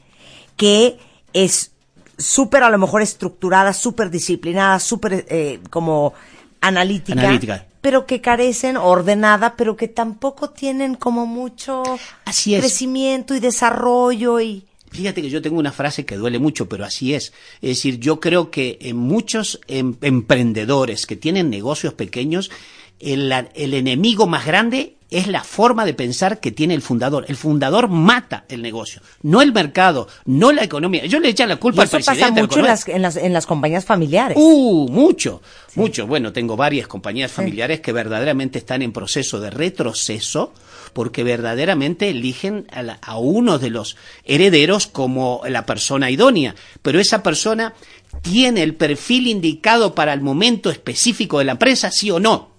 que 0.56 0.98
es 1.34 1.72
súper 2.18 2.64
a 2.64 2.70
lo 2.72 2.80
mejor 2.80 3.04
estructurada, 3.04 3.74
súper 3.74 4.10
disciplinada, 4.10 4.80
súper 4.80 5.26
eh, 5.30 5.60
como 5.70 6.14
analítica, 6.62 7.20
Analítica. 7.22 7.66
Pero 7.88 8.06
que 8.06 8.20
carecen 8.20 8.76
ordenada, 8.76 9.56
pero 9.56 9.78
que 9.78 9.88
tampoco 9.88 10.50
tienen 10.50 10.96
como 10.96 11.26
mucho 11.26 11.84
Así 12.26 12.54
es. 12.54 12.60
crecimiento 12.60 13.34
y 13.34 13.40
desarrollo 13.40 14.42
y 14.42 14.66
Fíjate 14.92 15.22
que 15.22 15.30
yo 15.30 15.42
tengo 15.42 15.58
una 15.58 15.72
frase 15.72 16.06
que 16.06 16.18
duele 16.18 16.38
mucho, 16.38 16.68
pero 16.68 16.84
así 16.84 17.14
es. 17.14 17.32
Es 17.62 17.70
decir, 17.70 17.98
yo 18.02 18.20
creo 18.20 18.52
que 18.52 18.78
en 18.82 18.98
muchos 18.98 19.62
em- 19.70 19.96
emprendedores 20.02 21.06
que 21.06 21.16
tienen 21.16 21.50
negocios 21.50 21.94
pequeños, 21.94 22.52
el, 23.00 23.32
el 23.56 23.74
enemigo 23.74 24.28
más 24.28 24.46
grande 24.46 24.94
es 25.10 25.28
la 25.28 25.42
forma 25.46 25.86
de 25.86 25.94
pensar 25.94 26.42
que 26.42 26.52
tiene 26.52 26.74
el 26.74 26.82
fundador. 26.82 27.24
El 27.30 27.38
fundador 27.38 27.88
mata 27.88 28.44
el 28.50 28.62
negocio, 28.62 29.02
no 29.22 29.42
el 29.42 29.54
mercado, 29.54 30.10
no 30.26 30.52
la 30.52 30.66
economía. 30.66 31.06
Yo 31.06 31.22
le 31.22 31.30
echan 31.30 31.48
la 31.48 31.56
Y 31.56 31.60
culpa 31.60 31.84
al 31.84 31.88
eso 31.88 31.96
presidente. 31.96 32.22
pasa 32.22 32.36
al 32.42 32.42
mucho 32.48 32.60
en 32.60 32.66
las, 32.66 32.88
en, 32.90 33.02
las, 33.02 33.16
en 33.16 33.32
las 33.32 33.46
compañías 33.46 33.86
familiares. 33.86 34.38
Uh, 34.38 34.90
mucho, 34.90 35.42
mucho. 35.76 36.08
Bueno, 36.08 36.34
tengo 36.34 36.58
varias 36.58 36.88
compañías 36.88 37.32
familiares 37.32 37.80
que 37.80 37.94
verdaderamente 37.94 38.58
están 38.60 38.82
en 38.82 38.92
proceso 38.92 39.40
de 39.40 39.50
retroceso 39.50 40.52
porque 40.92 41.24
verdaderamente 41.24 42.10
eligen 42.10 42.68
a, 42.72 42.82
la- 42.84 43.00
a 43.02 43.18
uno 43.18 43.60
de 43.60 43.70
los 43.70 43.96
herederos 44.26 44.88
como 44.88 45.42
la 45.48 45.66
persona 45.66 46.12
idónea, 46.12 46.54
pero 46.82 47.00
esa 47.00 47.24
persona 47.24 47.74
tiene 48.22 48.62
el 48.62 48.76
perfil 48.76 49.28
indicado 49.28 49.96
para 49.96 50.12
el 50.12 50.20
momento 50.20 50.70
específico 50.70 51.40
de 51.40 51.46
la 51.46 51.52
empresa, 51.54 51.92
sí 51.92 52.12
o 52.12 52.20
no. 52.20 52.57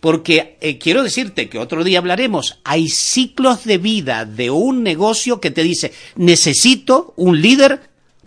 Porque 0.00 0.56
eh, 0.60 0.78
quiero 0.78 1.02
decirte 1.02 1.48
que 1.48 1.58
otro 1.58 1.84
día 1.84 1.98
hablaremos, 1.98 2.58
hay 2.64 2.88
ciclos 2.88 3.64
de 3.64 3.78
vida 3.78 4.24
de 4.24 4.50
un 4.50 4.82
negocio 4.82 5.40
que 5.40 5.50
te 5.50 5.62
dice, 5.62 5.92
necesito 6.16 7.14
un 7.16 7.40
líder 7.40 7.80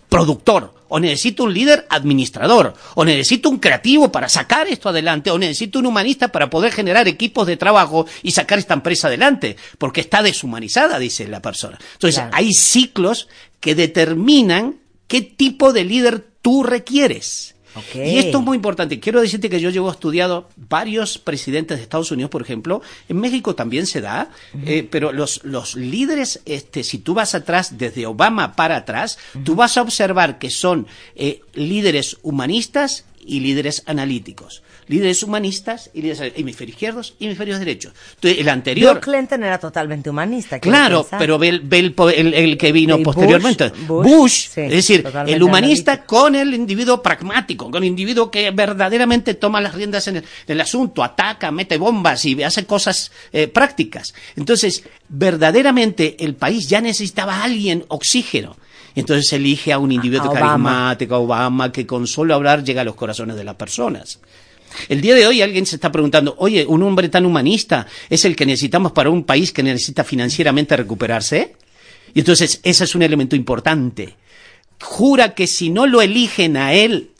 productor, 0.10 0.74
o 0.88 1.00
necesito 1.00 1.44
un 1.44 1.54
líder 1.54 1.88
administrador, 1.90 2.74
o 2.94 3.04
necesito 3.04 3.50
un 3.50 3.58
creativo 3.58 4.12
para 4.12 4.30
sacar 4.30 4.68
esto 4.68 4.90
adelante, 4.90 5.32
o 5.32 5.38
necesito 5.38 5.80
un 5.80 5.88
humanista 5.88 6.30
para 6.30 6.50
poder 6.50 6.72
generar 6.72 7.08
equipos 7.08 7.48
de 7.48 7.58
trabajo 7.58 8.06
y 8.22 8.32
sacar 8.32 8.60
esta 8.60 8.76
empresa 8.76 9.08
adelante, 9.08 9.58
porque 9.78 10.02
está 10.02 10.22
deshumanizada, 10.22 11.00
dice 11.00 11.28
la 11.28 11.42
persona. 11.42 11.78
Entonces, 11.94 12.16
Claro. 12.22 12.32
hay 12.34 12.54
ciclos 12.54 13.28
que 13.60 13.76
determinan 13.76 14.76
qué 15.08 15.22
tipo 15.22 15.74
de 15.74 15.84
líder 15.84 16.24
tú 16.42 16.64
requieres. 16.64 17.55
Ok. 17.76 17.96
Y 17.96 18.18
esto 18.18 18.40
es 18.40 18.44
muy 18.44 18.56
importante. 18.56 19.00
Quiero 19.00 19.22
decirte 19.22 19.50
que 19.50 19.60
yo 19.60 19.70
llevo 19.70 19.92
estudiado 19.92 20.50
varios 20.56 21.18
presidentes 21.18 21.78
de 21.78 21.84
Estados 21.84 22.12
Unidos, 22.12 22.32
por 22.32 22.42
ejemplo. 22.42 22.82
En 23.10 23.20
México 23.20 23.56
también 23.56 23.86
se 23.86 24.02
da, 24.02 24.30
eh, 24.66 24.88
pero 24.90 25.12
los, 25.12 25.44
los 25.44 25.76
líderes, 25.76 26.42
este, 26.46 26.84
si 26.84 27.00
tú 27.00 27.14
vas 27.14 27.36
atrás, 27.36 27.78
desde 27.78 28.06
Obama 28.06 28.56
para 28.56 28.78
atrás, 28.78 29.18
tú 29.44 29.56
vas 29.56 29.78
a 29.78 29.82
observar 29.82 30.40
que 30.40 30.50
son 30.50 30.88
eh, 31.16 31.42
líderes 31.54 32.18
humanistas 32.22 33.06
y 33.26 33.40
líderes 33.40 33.84
analíticos. 33.86 34.62
Líderes 34.88 35.24
humanistas 35.24 35.90
y 35.94 36.02
líderes 36.04 36.34
hemisferios 36.36 36.76
izquierdos 36.76 37.16
y 37.20 37.26
hemisferios 37.26 37.58
derechos. 37.60 37.94
Entonces, 38.16 38.40
el 38.40 38.50
anterior. 38.50 38.94
Bill 38.96 39.02
Clinton 39.04 39.44
era 39.44 39.58
totalmente 39.60 40.10
humanista. 40.10 40.60
Claro, 40.60 41.08
pero 41.18 41.40
ve, 41.40 41.50
el- 41.50 41.60
ve 41.62 41.80
el, 41.80 41.96
el- 42.14 42.34
el 42.36 42.58
que 42.58 42.72
vino 42.72 42.96
Bush, 42.98 43.04
posteriormente. 43.06 43.70
Bush, 43.88 44.04
Bush, 44.08 44.48
sí, 44.50 44.62
es 44.62 44.70
decir, 44.70 45.08
el 45.28 45.42
humanista 45.44 45.94
analítico. 45.94 46.16
con 46.16 46.36
el 46.36 46.54
individuo 46.54 47.02
pragmático, 47.02 47.72
con 47.72 47.84
el 47.84 47.90
individuo 47.90 48.30
que 48.30 48.52
verdaderamente 48.52 49.34
toma 49.34 49.60
las 49.60 49.74
riendas 49.74 50.08
en 50.08 50.18
el, 50.18 50.24
en 50.24 50.28
el 50.54 50.62
asunto, 50.62 51.04
ataca, 51.04 51.50
mete 51.52 51.78
bombas 51.78 52.24
y 52.26 52.42
hace 52.44 52.66
cosas 52.66 53.12
eh, 53.34 53.48
prácticas. 53.48 54.14
Entonces, 54.36 54.84
verdaderamente 55.36 56.24
el 56.24 56.36
país 56.36 56.70
ya 56.70 56.80
necesitaba 56.82 57.38
a 57.38 57.44
alguien 57.44 57.86
oxígeno. 57.88 58.56
Entonces 58.96 59.32
elige 59.34 59.74
a 59.74 59.80
un 59.80 59.92
individuo 59.92 60.32
A 60.32 60.34
carismático, 60.34 61.16
a 61.16 61.20
Obama, 61.20 61.72
que 61.72 61.86
con 61.86 62.08
solo 62.08 62.34
hablar 62.34 62.64
llega 62.64 62.82
a 62.82 62.86
los 62.86 62.96
corazones 62.96 63.36
de 63.36 63.44
las 63.44 63.56
personas. 63.56 64.20
El 64.90 65.02
día 65.02 65.16
de 65.16 65.28
hoy 65.28 65.42
alguien 65.42 65.66
se 65.66 65.76
está 65.76 65.92
preguntando, 65.92 66.36
oye, 66.38 66.66
un 66.66 66.84
hombre 66.84 67.10
tan 67.10 67.26
humanista 67.26 67.88
es 68.10 68.26
el 68.26 68.36
que 68.36 68.46
necesitamos 68.46 68.92
para 68.92 69.10
un 69.10 69.24
país 69.24 69.52
que 69.52 69.64
necesita 69.64 70.04
financieramente 70.04 70.76
recuperarse. 70.76 71.56
Y 72.14 72.20
entonces 72.20 72.60
ese 72.64 72.84
es 72.84 72.96
un 72.96 73.02
elemento 73.02 73.36
importante. 73.36 74.16
Jura 74.82 75.34
que 75.34 75.48
si 75.48 75.70
no 75.70 75.86
lo 75.88 76.02
eligen 76.02 76.58
a 76.58 76.74
él 76.74 77.12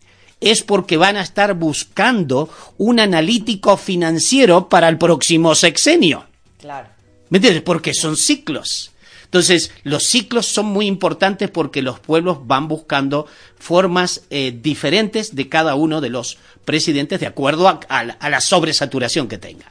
es 0.42 0.64
porque 0.64 0.98
van 0.98 1.18
a 1.18 1.22
estar 1.22 1.54
buscando 1.56 2.50
un 2.78 3.00
analítico 3.00 3.78
financiero 3.78 4.70
para 4.70 4.90
el 4.90 4.98
próximo 4.98 5.56
sexenio. 5.56 6.26
Claro. 6.60 6.90
¿Me 7.30 7.38
entiendes? 7.38 7.64
Porque 7.64 7.94
son 7.94 8.16
ciclos. 8.18 8.92
Entonces, 9.36 9.72
los 9.84 10.04
ciclos 10.06 10.46
son 10.46 10.68
muy 10.68 10.86
importantes 10.88 11.50
porque 11.52 11.82
los 11.82 12.00
pueblos 12.00 12.48
van 12.48 12.70
buscando 12.70 13.28
formas 13.60 14.22
eh, 14.30 14.58
diferentes 14.64 15.36
de 15.36 15.50
cada 15.50 15.76
uno 15.76 16.00
de 16.00 16.08
los 16.10 16.38
presidentes 16.64 17.20
de 17.20 17.28
acuerdo 17.28 17.68
a, 17.68 18.04
la- 18.06 18.40
sobresaturación 18.40 19.28
que 19.28 19.38
tenga. 19.38 19.66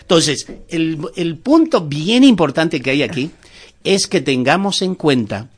Entonces, 0.00 0.48
el 0.68 1.38
punto 1.40 1.82
bien 1.82 2.24
importante 2.24 2.82
que 2.82 2.90
hay 2.90 3.04
aquí 3.04 3.30
es 3.84 4.08
que 4.08 4.20
tengamos 4.20 4.82
en 4.82 4.96
cuenta 4.96 5.48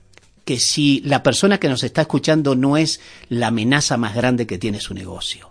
que 0.44 0.60
si 0.60 1.00
la 1.06 1.22
persona 1.22 1.56
que 1.56 1.70
nos 1.70 1.82
está 1.82 2.02
escuchando 2.02 2.56
no 2.56 2.76
es 2.76 3.00
la 3.30 3.46
amenaza 3.46 3.96
más 3.96 4.14
grande 4.14 4.46
que 4.46 4.58
tiene 4.58 4.80
su 4.82 4.92
negocio. 4.92 5.50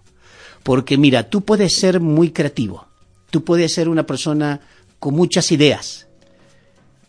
Porque 0.62 1.00
mira, 1.00 1.24
tú 1.32 1.42
puedes 1.42 1.74
ser 1.76 2.00
muy 2.02 2.30
creativo, 2.30 2.86
tú 3.32 3.44
puedes 3.44 3.74
ser 3.74 3.90
una 3.90 4.06
persona 4.06 4.60
con 5.00 5.16
muchas 5.16 5.52
ideas, 5.52 6.05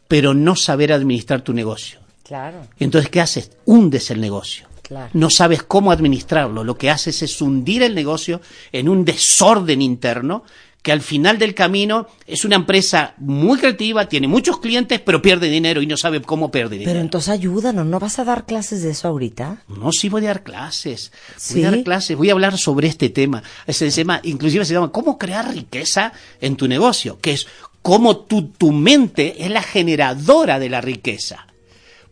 pero 0.09 0.35
no 0.35 0.57
saber 0.57 0.93
administrar 0.93 1.43
tu 1.43 1.53
negocio. 1.53 2.01
Claro. 2.25 2.67
Entonces, 2.79 3.11
¿qué 3.11 3.21
haces? 3.21 3.53
Hundes 3.65 4.11
el 4.11 4.21
negocio. 4.21 4.67
Claro. 4.83 5.11
No 5.15 5.31
sabes 5.31 5.63
cómo 5.63 5.91
administrarlo. 5.91 6.63
Lo 6.65 6.77
que 6.77 6.91
haces 6.91 7.23
es 7.23 7.41
hundir 7.41 7.83
el 7.83 7.95
negocio 7.95 8.41
en 8.73 8.89
un 8.89 9.05
desorden 9.05 9.83
interno 9.83 10.45
que 10.87 10.93
al 10.93 11.01
final 11.01 11.37
del 11.37 11.53
camino 11.53 12.07
es 12.29 12.45
una 12.45 12.55
empresa 12.55 13.15
muy 13.19 13.59
creativa, 13.59 14.09
tiene 14.09 14.29
muchos 14.29 14.61
clientes, 14.61 15.01
pero 15.01 15.21
pierde 15.21 15.49
dinero 15.49 15.83
y 15.83 15.87
no 15.89 15.97
sabe 15.97 16.23
cómo 16.23 16.53
pierde 16.53 16.77
dinero. 16.77 16.93
Pero 16.93 17.01
entonces 17.01 17.31
ayúdanos, 17.31 17.85
¿no 17.87 17.99
vas 17.99 18.21
a 18.21 18.25
dar 18.25 18.47
clases 18.47 18.85
de 18.85 18.91
eso 18.91 19.09
ahorita? 19.09 19.65
No, 19.67 19.91
sí 19.91 20.09
voy 20.09 20.27
a 20.27 20.29
dar 20.29 20.45
clases. 20.45 21.11
Voy 21.31 21.35
¿Sí? 21.39 21.65
a 21.65 21.73
dar 21.73 21.83
clases, 21.83 22.17
voy 22.17 22.31
a 22.31 22.35
hablar 22.35 22.57
sobre 22.57 22.87
este 22.87 23.09
tema. 23.09 23.43
Ese 23.67 23.91
tema, 23.91 24.21
inclusive 24.23 24.65
se 24.65 24.75
llama 24.75 24.93
¿Cómo 24.93 25.19
crear 25.19 25.53
riqueza 25.53 26.13
en 26.41 26.55
tu 26.55 26.69
negocio? 26.69 27.19
Que 27.21 27.33
es 27.33 27.49
cómo 27.87 28.17
tu, 28.17 28.49
tu 28.49 28.73
mente 28.73 29.45
es 29.45 29.49
la 29.49 29.63
generadora 29.63 30.59
de 30.59 30.69
la 30.69 30.81
riqueza. 30.81 31.47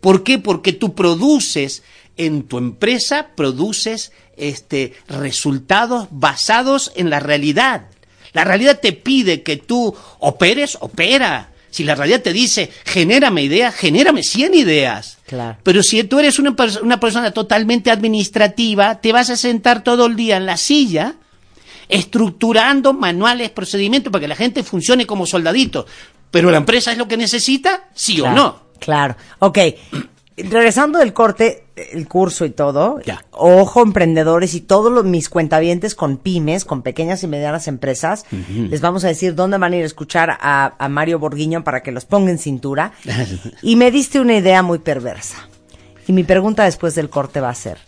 ¿Por 0.00 0.22
qué? 0.22 0.38
Porque 0.38 0.72
tú 0.72 0.94
produces 0.94 1.82
en 2.16 2.44
tu 2.44 2.58
empresa 2.58 3.30
produces 3.34 4.12
este, 4.36 4.92
resultados 5.08 6.06
basados 6.12 6.92
en 6.94 7.10
la 7.10 7.18
realidad. 7.18 7.86
La 8.34 8.44
realidad 8.44 8.78
te 8.78 8.92
pide 8.92 9.42
que 9.42 9.56
tú 9.56 9.92
operes, 10.20 10.78
opera. 10.80 11.50
Si 11.70 11.82
la 11.82 11.96
realidad 11.96 12.22
te 12.22 12.32
dice, 12.32 12.70
genérame 12.84 13.42
ideas, 13.42 13.74
genérame 13.74 14.22
100 14.22 14.54
ideas. 14.54 15.18
Claro. 15.26 15.58
Pero 15.64 15.82
si 15.82 16.04
tú 16.04 16.20
eres 16.20 16.38
una, 16.38 16.54
una 16.84 17.00
persona 17.00 17.32
totalmente 17.32 17.90
administrativa, 17.90 19.00
te 19.00 19.10
vas 19.10 19.28
a 19.28 19.36
sentar 19.36 19.82
todo 19.82 20.06
el 20.06 20.14
día 20.14 20.36
en 20.36 20.46
la 20.46 20.56
silla 20.56 21.16
estructurando 21.88 22.92
manuales, 22.92 23.50
procedimientos 23.50 24.12
para 24.12 24.20
que 24.22 24.28
la 24.28 24.36
gente 24.36 24.62
funcione 24.62 25.06
como 25.06 25.26
soldaditos. 25.26 25.86
Pero 26.30 26.50
la 26.50 26.56
empresa 26.58 26.92
es 26.92 26.98
lo 26.98 27.06
que 27.08 27.16
necesita, 27.16 27.88
sí 27.94 28.20
o 28.20 28.30
no. 28.30 28.64
Claro. 28.80 29.16
Ok. 29.38 29.58
Regresando 30.36 30.98
del 30.98 31.12
corte, 31.12 31.66
el 31.76 32.08
curso 32.08 32.44
y 32.44 32.50
todo, 32.50 33.00
Ya. 33.06 33.24
ojo 33.30 33.82
emprendedores 33.82 34.54
y 34.54 34.60
todos 34.60 34.90
los, 34.90 35.04
mis 35.04 35.28
cuentavientes 35.28 35.94
con 35.94 36.16
pymes, 36.16 36.64
con 36.64 36.82
pequeñas 36.82 37.22
y 37.22 37.28
medianas 37.28 37.68
empresas, 37.68 38.26
les 38.50 38.80
vamos 38.80 39.04
a 39.04 39.08
decir 39.08 39.36
dónde 39.36 39.58
van 39.58 39.74
a 39.74 39.76
ir 39.76 39.84
a 39.84 39.86
escuchar 39.86 40.36
a, 40.40 40.74
a 40.76 40.88
Mario 40.88 41.20
Borguiño 41.20 41.62
para 41.62 41.84
que 41.84 41.92
los 41.92 42.04
ponga 42.04 42.32
en 42.32 42.38
cintura. 42.38 42.92
y 43.62 43.76
me 43.76 43.92
diste 43.92 44.18
una 44.18 44.34
idea 44.36 44.62
muy 44.64 44.80
perversa. 44.80 45.48
Y 46.08 46.12
mi 46.12 46.24
pregunta 46.24 46.64
después 46.64 46.96
del 46.96 47.10
corte 47.10 47.40
va 47.40 47.50
a 47.50 47.54
ser, 47.54 47.78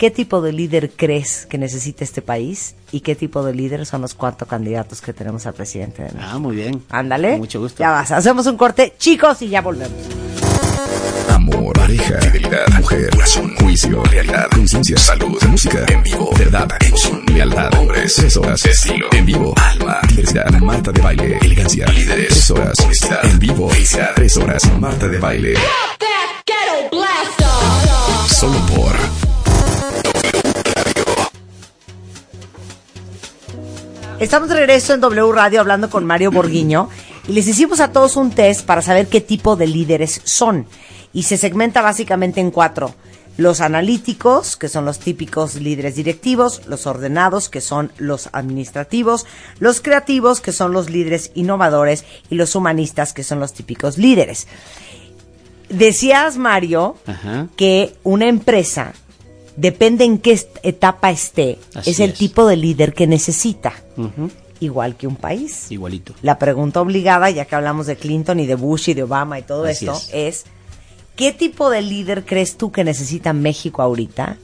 ¿qué 0.00 0.10
tipo 0.10 0.40
de 0.40 0.54
líder 0.54 0.92
crees 0.96 1.44
que 1.44 1.58
necesita 1.58 2.04
este 2.04 2.22
país? 2.22 2.74
¿Y 2.90 3.00
qué 3.00 3.14
tipo 3.14 3.44
de 3.44 3.52
líder 3.52 3.84
son 3.84 4.00
los 4.00 4.14
cuatro 4.14 4.48
candidatos 4.48 5.02
que 5.02 5.12
tenemos 5.12 5.44
al 5.44 5.52
presidente 5.52 6.02
de 6.02 6.08
México? 6.08 6.24
Ah, 6.26 6.38
muy 6.38 6.56
bien. 6.56 6.82
Ándale. 6.88 7.36
Mucho 7.36 7.60
gusto. 7.60 7.80
Ya 7.80 7.90
vas, 7.90 8.10
hacemos 8.10 8.46
un 8.46 8.56
corte, 8.56 8.94
chicos, 8.98 9.42
y 9.42 9.50
ya 9.50 9.60
volvemos. 9.60 9.98
Amor, 11.28 11.74
pareja, 11.74 12.18
fidelidad, 12.18 12.66
mujer, 12.78 13.10
razón, 13.14 13.54
juicio, 13.56 14.02
realidad, 14.04 14.46
conciencia, 14.50 14.96
salud, 14.96 15.38
música, 15.46 15.84
en 15.88 16.02
vivo, 16.02 16.30
verdad, 16.38 16.68
emoción, 16.80 17.22
lealtad, 17.34 17.74
hombres, 17.78 18.14
tres 18.14 18.36
horas, 18.38 18.64
estilo, 18.64 19.06
en 19.12 19.26
vivo, 19.26 19.52
alma, 19.56 20.00
diversidad, 20.08 20.50
Marta 20.60 20.92
de 20.92 21.02
baile, 21.02 21.38
elegancia, 21.42 21.86
líderes, 21.88 22.28
tres 22.28 22.50
horas, 22.50 22.74
honestidad, 22.82 23.24
en 23.26 23.38
vivo, 23.38 23.68
felicidad, 23.68 24.10
tres 24.14 24.36
horas, 24.38 24.80
Marta 24.80 25.08
de 25.08 25.18
baile, 25.18 25.54
solo 28.28 28.58
por 28.74 29.29
Estamos 34.18 34.50
de 34.50 34.54
regreso 34.54 34.92
en 34.92 35.00
W 35.00 35.32
Radio 35.32 35.60
hablando 35.60 35.88
con 35.88 36.04
Mario 36.04 36.30
Borguiño 36.30 36.90
y 37.26 37.32
les 37.32 37.48
hicimos 37.48 37.80
a 37.80 37.90
todos 37.90 38.16
un 38.16 38.30
test 38.30 38.66
para 38.66 38.82
saber 38.82 39.06
qué 39.06 39.22
tipo 39.22 39.56
de 39.56 39.66
líderes 39.66 40.20
son. 40.24 40.66
Y 41.14 41.22
se 41.22 41.38
segmenta 41.38 41.80
básicamente 41.80 42.40
en 42.40 42.50
cuatro. 42.50 42.94
Los 43.38 43.62
analíticos, 43.62 44.58
que 44.58 44.68
son 44.68 44.84
los 44.84 44.98
típicos 44.98 45.54
líderes 45.54 45.94
directivos, 45.96 46.66
los 46.66 46.86
ordenados, 46.86 47.48
que 47.48 47.62
son 47.62 47.90
los 47.96 48.28
administrativos, 48.32 49.26
los 49.58 49.80
creativos, 49.80 50.42
que 50.42 50.52
son 50.52 50.72
los 50.72 50.90
líderes 50.90 51.30
innovadores, 51.34 52.04
y 52.28 52.34
los 52.34 52.54
humanistas, 52.54 53.14
que 53.14 53.24
son 53.24 53.40
los 53.40 53.54
típicos 53.54 53.96
líderes. 53.96 54.46
Decías, 55.70 56.36
Mario, 56.36 56.96
Ajá. 57.06 57.46
que 57.56 57.94
una 58.02 58.26
empresa, 58.26 58.92
depende 59.60 60.04
en 60.04 60.18
qué 60.18 60.40
etapa 60.62 61.10
esté, 61.10 61.58
Así 61.74 61.90
es 61.90 62.00
el 62.00 62.10
es. 62.10 62.18
tipo 62.18 62.46
de 62.46 62.56
líder 62.56 62.94
que 62.94 63.06
necesita. 63.06 63.72
Igual 64.60 64.96
que 64.96 65.06
un 65.06 65.16
país. 65.16 65.70
Igualito. 65.70 66.14
La 66.22 66.38
pregunta 66.38 66.80
obligada, 66.80 67.30
ya 67.30 67.44
que 67.44 67.54
hablamos 67.54 67.86
de 67.86 67.96
Clinton 67.96 68.40
y 68.40 68.46
de 68.46 68.54
Bush 68.54 68.90
y 68.90 68.94
de 68.94 69.02
Obama 69.04 69.38
y 69.38 69.42
todo 69.42 69.64
Así 69.64 69.86
esto, 69.86 69.96
es. 70.12 70.44
es. 70.44 70.44
¿qué 71.16 71.32
tipo 71.32 71.68
de 71.70 71.82
líder 71.82 72.24
crees 72.24 72.56
tú 72.56 72.72
que 72.72 72.84
necesita 72.84 73.32
México 73.32 73.82
ahorita? 73.82 74.36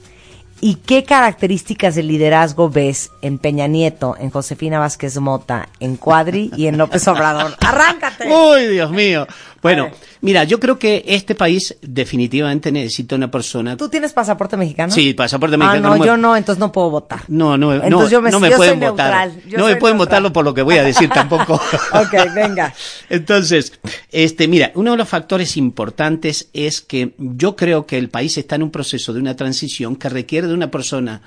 ¿Y 0.59 0.75
qué 0.75 1.03
características 1.03 1.93
de 1.93 2.01
liderazgo 2.01 2.67
ves 2.69 3.11
en 3.21 3.37
Peña 3.37 3.67
Nieto, 3.67 4.15
en 4.19 4.31
Josefina 4.31 4.79
Vázquez 4.79 5.17
Mota, 5.19 5.69
en 5.79 5.97
Cuadri 5.97 6.51
y 6.57 6.65
en 6.65 6.79
López 6.79 7.07
Obrador? 7.07 7.55
¡Arráncate! 7.61 8.27
¡Uy, 8.27 8.65
Dios 8.67 8.89
mío! 8.91 9.27
Bueno, 9.61 9.89
mira, 10.21 10.43
yo 10.43 10.59
creo 10.59 10.77
que 10.77 11.03
este 11.07 11.33
país 11.35 11.75
definitivamente 11.81 12.71
necesita 12.71 13.15
una 13.15 13.29
persona. 13.31 13.75
¿Tú 13.75 13.89
tienes 13.89 14.13
pasaporte 14.13 14.55
mexicano? 14.55 14.93
Sí, 14.93 15.13
pasaporte 15.13 15.55
Ah, 15.55 15.57
mexicano. 15.57 15.89
no, 15.89 15.97
me- 15.99 16.05
yo 16.05 16.15
no, 16.17 16.35
entonces 16.37 16.59
no 16.59 16.71
puedo 16.71 16.89
votar. 16.91 17.21
No, 17.27 17.57
no, 17.57 17.73
Entonces 17.73 17.91
no, 17.91 18.09
yo 18.09 18.21
me- 18.21 18.31
no 18.31 18.39
me 18.39 18.49
yo 18.51 18.57
pueden 18.57 18.79
soy 18.79 18.89
votar. 18.89 19.31
yo 19.47 19.57
no 19.57 19.65
me 19.65 19.75
pueden 19.75 19.97
neutral. 19.97 19.97
votarlo 19.97 20.33
por 20.33 20.45
lo 20.45 20.53
que 20.53 20.61
voy 20.61 20.77
a 20.77 20.83
decir 20.83 21.09
tampoco. 21.09 21.55
Ok, 21.93 22.33
venga. 22.35 22.73
Entonces, 23.09 23.73
este, 24.11 24.47
mira, 24.47 24.71
uno 24.75 24.91
de 24.91 24.97
los 24.97 25.09
factores 25.09 25.57
importantes 25.57 26.49
es 26.53 26.81
que 26.81 27.13
yo 27.17 27.55
creo 27.55 27.85
que 27.85 27.97
el 27.97 28.09
país 28.09 28.37
está 28.37 28.55
en 28.55 28.63
un 28.63 28.71
proceso 28.71 29.13
de 29.13 29.19
una 29.19 29.35
transición 29.35 29.95
que 29.95 30.09
requiere 30.09 30.47
de 30.47 30.53
una 30.53 30.69
persona 30.71 31.21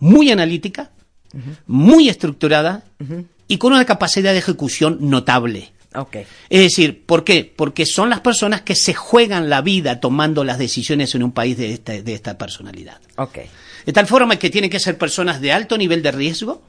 muy 0.00 0.30
analítica, 0.30 0.90
muy 1.66 2.08
estructurada 2.08 2.84
y 3.48 3.58
con 3.58 3.72
una 3.72 3.84
capacidad 3.84 4.32
de 4.32 4.38
ejecución 4.38 4.98
notable. 5.00 5.72
Es 6.48 6.60
decir, 6.60 7.04
¿por 7.04 7.24
qué? 7.24 7.50
Porque 7.54 7.86
son 7.86 8.10
las 8.10 8.20
personas 8.20 8.62
que 8.62 8.74
se 8.74 8.94
juegan 8.94 9.48
la 9.48 9.62
vida 9.62 10.00
tomando 10.00 10.44
las 10.44 10.58
decisiones 10.58 11.14
en 11.14 11.22
un 11.22 11.32
país 11.32 11.56
de 11.56 11.72
esta, 11.72 11.92
de 11.92 12.14
esta 12.14 12.38
personalidad. 12.38 13.00
Ok. 13.16 13.38
De 13.84 13.92
tal 13.92 14.06
forma 14.06 14.36
que 14.36 14.50
tienen 14.50 14.70
que 14.70 14.80
ser 14.80 14.98
personas 14.98 15.40
de 15.40 15.52
alto 15.52 15.78
nivel 15.78 16.02
de 16.02 16.12
riesgo, 16.12 16.62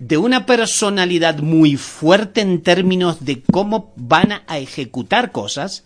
de 0.00 0.16
una 0.16 0.46
personalidad 0.46 1.38
muy 1.38 1.76
fuerte 1.76 2.40
en 2.40 2.62
términos 2.62 3.24
de 3.24 3.42
cómo 3.42 3.92
van 3.96 4.42
a 4.46 4.58
ejecutar 4.58 5.30
cosas, 5.30 5.84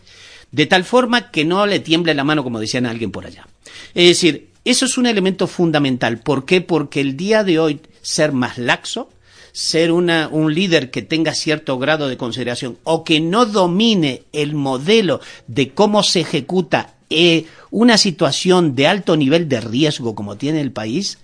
de 0.52 0.66
tal 0.66 0.84
forma 0.84 1.30
que 1.30 1.44
no 1.44 1.66
le 1.66 1.80
tiemble 1.80 2.14
la 2.14 2.24
mano, 2.24 2.44
como 2.44 2.60
decían 2.60 2.86
alguien 2.86 3.10
por 3.10 3.26
allá. 3.26 3.46
Es 3.94 4.08
decir, 4.08 4.50
eso 4.64 4.86
es 4.86 4.96
un 4.96 5.06
elemento 5.06 5.46
fundamental. 5.46 6.18
¿Por 6.20 6.46
qué? 6.46 6.60
Porque 6.60 7.00
el 7.00 7.16
día 7.16 7.44
de 7.44 7.58
hoy 7.58 7.80
ser 8.02 8.32
más 8.32 8.56
laxo, 8.56 9.10
ser 9.54 9.92
una, 9.92 10.28
un 10.32 10.52
líder 10.52 10.90
que 10.90 11.00
tenga 11.00 11.32
cierto 11.32 11.78
grado 11.78 12.08
de 12.08 12.16
consideración 12.16 12.76
o 12.82 13.04
que 13.04 13.20
no 13.20 13.46
domine 13.46 14.24
el 14.32 14.52
modelo 14.52 15.20
de 15.46 15.70
cómo 15.70 16.02
se 16.02 16.22
ejecuta 16.22 16.96
eh, 17.08 17.46
una 17.70 17.96
situación 17.96 18.74
de 18.74 18.88
alto 18.88 19.16
nivel 19.16 19.48
de 19.48 19.60
riesgo 19.60 20.16
como 20.16 20.36
tiene 20.36 20.60
el 20.60 20.72
país, 20.72 21.18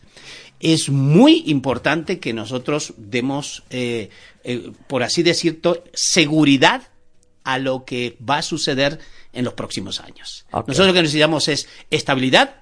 es 0.60 0.90
muy 0.90 1.42
importante 1.46 2.20
que 2.20 2.32
nosotros 2.32 2.94
demos, 2.96 3.64
eh, 3.70 4.10
eh, 4.44 4.70
por 4.86 5.02
así 5.02 5.24
decirlo, 5.24 5.82
seguridad 5.92 6.82
a 7.42 7.58
lo 7.58 7.84
que 7.84 8.16
va 8.28 8.38
a 8.38 8.42
suceder 8.42 9.00
en 9.32 9.44
los 9.44 9.54
próximos 9.54 9.98
años. 9.98 10.46
Nosotros 10.52 10.86
lo 10.86 10.92
que 10.92 11.02
necesitamos 11.02 11.48
es 11.48 11.68
estabilidad. 11.90 12.59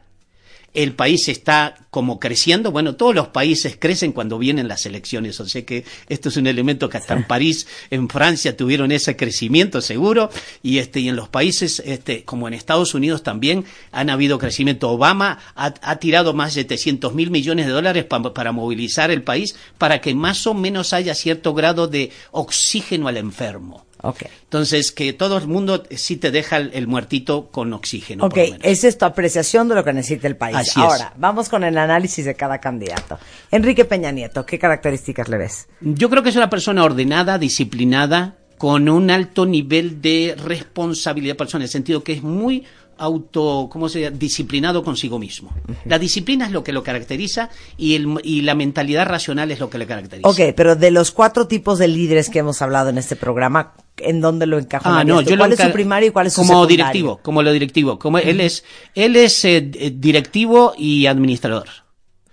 El 0.74 0.94
país 0.94 1.28
está 1.28 1.74
como 1.90 2.20
creciendo. 2.20 2.70
Bueno, 2.70 2.94
todos 2.94 3.14
los 3.14 3.28
países 3.28 3.76
crecen 3.80 4.12
cuando 4.12 4.38
vienen 4.38 4.68
las 4.68 4.84
elecciones. 4.86 5.40
O 5.40 5.48
sea 5.48 5.64
que 5.64 5.84
esto 6.08 6.28
es 6.28 6.36
un 6.36 6.46
elemento 6.46 6.88
que 6.88 6.98
hasta 6.98 7.14
en 7.14 7.24
París, 7.26 7.66
en 7.90 8.08
Francia, 8.08 8.56
tuvieron 8.56 8.92
ese 8.92 9.16
crecimiento 9.16 9.80
seguro. 9.80 10.30
Y 10.62 10.78
este, 10.78 11.00
y 11.00 11.08
en 11.08 11.16
los 11.16 11.28
países, 11.30 11.82
este, 11.84 12.22
como 12.24 12.46
en 12.46 12.54
Estados 12.54 12.94
Unidos 12.94 13.22
también, 13.22 13.64
han 13.92 14.10
habido 14.10 14.38
crecimiento. 14.38 14.90
Obama 14.90 15.38
ha, 15.56 15.74
ha 15.82 15.96
tirado 15.96 16.34
más 16.34 16.54
de 16.54 16.62
700 16.62 17.14
mil 17.14 17.30
millones 17.30 17.66
de 17.66 17.72
dólares 17.72 18.04
pa- 18.04 18.34
para 18.34 18.52
movilizar 18.52 19.10
el 19.10 19.22
país 19.22 19.56
para 19.78 20.00
que 20.00 20.14
más 20.14 20.46
o 20.46 20.54
menos 20.54 20.92
haya 20.92 21.14
cierto 21.14 21.54
grado 21.54 21.88
de 21.88 22.10
oxígeno 22.30 23.08
al 23.08 23.16
enfermo. 23.16 23.87
Ok. 24.02 24.24
Entonces, 24.44 24.92
que 24.92 25.12
todo 25.12 25.38
el 25.38 25.48
mundo 25.48 25.82
sí 25.90 26.16
te 26.16 26.30
deja 26.30 26.56
el, 26.56 26.70
el 26.74 26.86
muertito 26.86 27.48
con 27.48 27.72
oxígeno. 27.72 28.24
Ok, 28.24 28.30
por 28.30 28.38
lo 28.38 28.44
menos. 28.52 28.60
esa 28.62 28.88
es 28.88 28.98
tu 28.98 29.04
apreciación 29.04 29.68
de 29.68 29.74
lo 29.74 29.84
que 29.84 29.92
necesita 29.92 30.28
el 30.28 30.36
país. 30.36 30.56
Así 30.56 30.70
es. 30.70 30.76
Ahora, 30.76 31.12
vamos 31.16 31.48
con 31.48 31.64
el 31.64 31.76
análisis 31.76 32.24
de 32.24 32.34
cada 32.34 32.58
candidato. 32.58 33.18
Enrique 33.50 33.84
Peña 33.84 34.12
Nieto, 34.12 34.46
¿qué 34.46 34.58
características 34.58 35.28
le 35.28 35.38
ves? 35.38 35.68
Yo 35.80 36.08
creo 36.10 36.22
que 36.22 36.28
es 36.28 36.36
una 36.36 36.50
persona 36.50 36.84
ordenada, 36.84 37.38
disciplinada, 37.38 38.36
con 38.58 38.88
un 38.88 39.10
alto 39.10 39.46
nivel 39.46 40.02
de 40.02 40.36
responsabilidad 40.36 41.36
personal, 41.36 41.62
en 41.62 41.66
el 41.66 41.70
sentido 41.70 42.02
que 42.02 42.12
es 42.12 42.22
muy 42.22 42.64
auto, 42.98 43.68
¿cómo 43.70 43.88
se 43.88 44.02
llama? 44.02 44.16
disciplinado 44.16 44.82
consigo 44.82 45.18
mismo. 45.18 45.54
La 45.84 45.98
disciplina 45.98 46.46
es 46.46 46.52
lo 46.52 46.62
que 46.62 46.72
lo 46.72 46.82
caracteriza 46.82 47.50
y, 47.76 47.94
el, 47.94 48.20
y 48.22 48.42
la 48.42 48.54
mentalidad 48.54 49.06
racional 49.06 49.50
es 49.50 49.60
lo 49.60 49.70
que 49.70 49.78
le 49.78 49.86
caracteriza. 49.86 50.28
Ok, 50.28 50.54
pero 50.56 50.76
de 50.76 50.90
los 50.90 51.10
cuatro 51.10 51.46
tipos 51.46 51.78
de 51.78 51.88
líderes 51.88 52.30
que 52.30 52.40
hemos 52.40 52.60
hablado 52.62 52.90
en 52.90 52.98
este 52.98 53.16
programa, 53.16 53.74
¿en 53.98 54.20
dónde 54.20 54.46
lo 54.46 54.58
encaja? 54.58 55.00
Ah, 55.00 55.04
no, 55.04 55.20
yo 55.22 55.36
lo 55.36 55.42
¿Cuál 55.42 55.52
es 55.52 55.60
su 55.60 55.72
primario 55.72 56.08
y 56.08 56.12
cuál 56.12 56.26
es 56.26 56.32
su 56.32 56.42
como 56.42 56.66
directivo, 56.66 57.20
como 57.22 57.42
lo 57.42 57.52
directivo, 57.52 57.98
como 57.98 58.18
él 58.18 58.40
es, 58.40 58.64
él 58.94 59.16
es 59.16 59.44
eh, 59.44 59.60
directivo 59.94 60.74
y 60.76 61.06
administrador. 61.06 61.87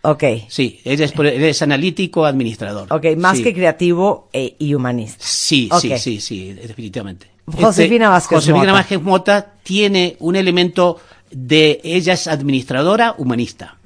Ok, 0.08 0.24
Sí, 0.48 0.80
él 0.84 1.02
es, 1.02 1.14
él 1.18 1.44
es 1.44 1.62
analítico, 1.62 2.26
administrador. 2.26 2.88
ok, 2.92 3.18
más 3.18 3.38
Sí. 3.38 3.44
que 3.44 3.54
creativo 3.54 4.30
e- 4.34 4.56
y 4.60 4.74
humanista. 4.74 5.18
Sí, 5.26 5.70
sí, 5.82 5.98
sí, 5.98 6.22
sí, 6.22 6.54
definitivamente. 6.54 7.28
Josefina 7.48 8.10
Vázquez 8.10 8.38
Josefina 8.38 8.60
Mota. 8.66 8.72
Vázquez 8.74 9.02
Mota 9.02 9.54
tiene 9.64 10.16
un 10.20 10.36
elemento 10.36 11.00
de 11.32 11.80
ella 11.84 12.14
es 12.14 12.28
administradora 12.28 13.14
humanista 13.18 13.78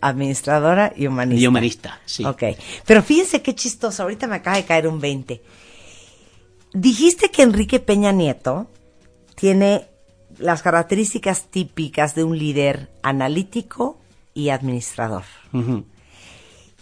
Administradora 0.00 0.92
y 0.96 1.06
humanista. 1.06 1.42
y 1.42 1.46
humanista, 1.46 2.00
sí. 2.04 2.24
Ok, 2.24 2.42
pero 2.86 3.02
fíjense 3.02 3.40
qué 3.42 3.54
chistoso, 3.54 4.02
ahorita 4.02 4.26
me 4.26 4.36
acaba 4.36 4.56
de 4.56 4.64
caer 4.64 4.86
un 4.88 5.00
20. 5.00 5.40
Dijiste 6.72 7.30
que 7.30 7.42
Enrique 7.42 7.78
Peña 7.80 8.12
Nieto 8.12 8.66
tiene 9.36 9.86
las 10.38 10.62
características 10.62 11.50
típicas 11.50 12.14
de 12.14 12.24
un 12.24 12.36
líder 12.38 12.90
analítico 13.02 13.98
y 14.34 14.48
administrador. 14.50 15.22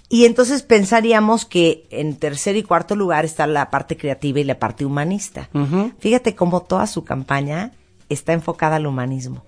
Y 0.08 0.26
entonces 0.26 0.62
pensaríamos 0.62 1.44
que 1.46 1.86
en 1.90 2.16
tercer 2.16 2.56
y 2.56 2.62
cuarto 2.62 2.96
lugar 2.96 3.24
está 3.24 3.46
la 3.46 3.70
parte 3.70 3.96
creativa 3.96 4.40
y 4.40 4.44
la 4.44 4.58
parte 4.58 4.84
humanista. 4.84 5.48
Fíjate 6.00 6.34
cómo 6.34 6.62
toda 6.62 6.86
su 6.86 7.04
campaña 7.04 7.72
está 8.08 8.32
enfocada 8.34 8.76
al 8.76 8.86
humanismo. 8.86 9.44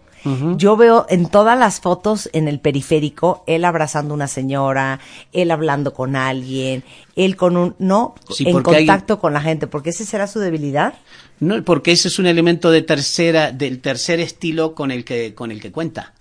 Yo 0.56 0.74
veo 0.78 1.04
en 1.10 1.26
todas 1.28 1.58
las 1.58 1.80
fotos 1.80 2.30
en 2.32 2.48
el 2.48 2.58
periférico, 2.58 3.44
él 3.46 3.62
abrazando 3.62 4.14
a 4.14 4.16
una 4.16 4.26
señora, 4.26 4.98
él 5.34 5.50
hablando 5.50 5.92
con 5.92 6.16
alguien, 6.16 6.82
él 7.14 7.36
con 7.36 7.58
un, 7.58 7.74
no, 7.78 8.14
Sí, 8.30 8.44
en 8.48 8.56
hay- 8.56 8.62
contacto 8.62 9.18
con 9.20 9.34
la 9.34 9.42
gente, 9.42 9.66
porque 9.66 9.90
ese 9.90 10.06
será 10.06 10.26
su 10.26 10.38
debilidad. 10.40 10.94
No, 11.40 11.62
porque 11.62 11.92
ese 11.92 12.08
es 12.08 12.18
un 12.18 12.24
elemento 12.24 12.70
de 12.70 12.80
tercera, 12.80 13.52
del 13.52 13.82
tercer 13.82 14.18
estilo 14.18 14.74
con 14.74 14.90
el 14.90 15.04
que, 15.04 15.34
con 15.34 15.50
el 15.50 15.60
que 15.60 15.70
cuenta. 15.70 16.14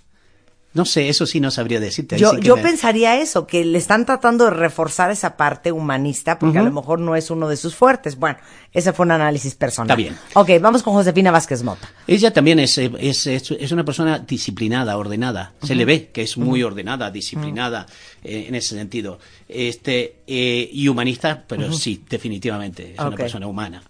No 0.74 0.86
sé, 0.86 1.08
eso 1.10 1.26
sí 1.28 1.40
no 1.40 1.52
sabría 1.52 1.80
decirte. 1.80 2.16
ahí 2.16 2.22
Yo, 2.22 2.32
sí 2.32 2.38
que 2.38 2.48
yo 2.48 2.56
me- 2.56 2.64
pensaría 2.64 3.20
eso, 3.22 3.46
que 3.46 3.64
le 3.64 3.78
están 3.78 4.06
tratando 4.06 4.46
de 4.46 4.52
reforzar 4.52 5.12
esa 5.12 5.38
parte 5.38 5.72
humanista, 5.72 6.40
porque 6.40 6.58
a 6.58 6.64
lo 6.64 6.72
mejor 6.72 7.00
no 7.00 7.16
es 7.16 7.30
uno 7.30 7.48
de 7.48 7.58
sus 7.58 7.76
fuertes. 7.76 8.18
Bueno, 8.18 8.38
ese 8.72 8.92
fue 8.92 9.06
un 9.06 9.12
análisis 9.12 9.54
personal. 9.54 9.88
Está 9.88 9.96
bien. 9.96 10.18
Ok, 10.34 10.50
vamos 10.62 10.82
con 10.82 10.94
Josefina 10.94 11.30
Vázquez 11.30 11.62
Mota. 11.64 11.88
Ella 12.08 12.34
también 12.34 12.58
es, 12.60 12.76
eh, 12.80 12.92
es, 13.00 13.28
es, 13.28 13.52
es 13.52 13.72
una 13.72 13.86
persona 13.86 14.18
disciplinada, 14.20 14.98
ordenada. 14.98 15.54
Se 15.62 15.76
le 15.76 15.86
ve 15.86 16.10
que 16.12 16.24
es 16.24 16.38
muy 16.38 16.64
ordenada, 16.64 17.12
disciplinada 17.12 17.86
eh, 18.24 18.46
en 18.48 18.56
ese 18.56 18.76
sentido. 18.76 19.20
Este, 19.48 20.16
eh, 20.26 20.70
y 20.74 20.88
humanista, 20.88 21.44
pero 21.48 21.72
sí, 21.72 22.02
definitivamente. 22.10 22.94
Es 22.94 23.00
una 23.00 23.16
persona 23.16 23.46
humana. 23.48 23.84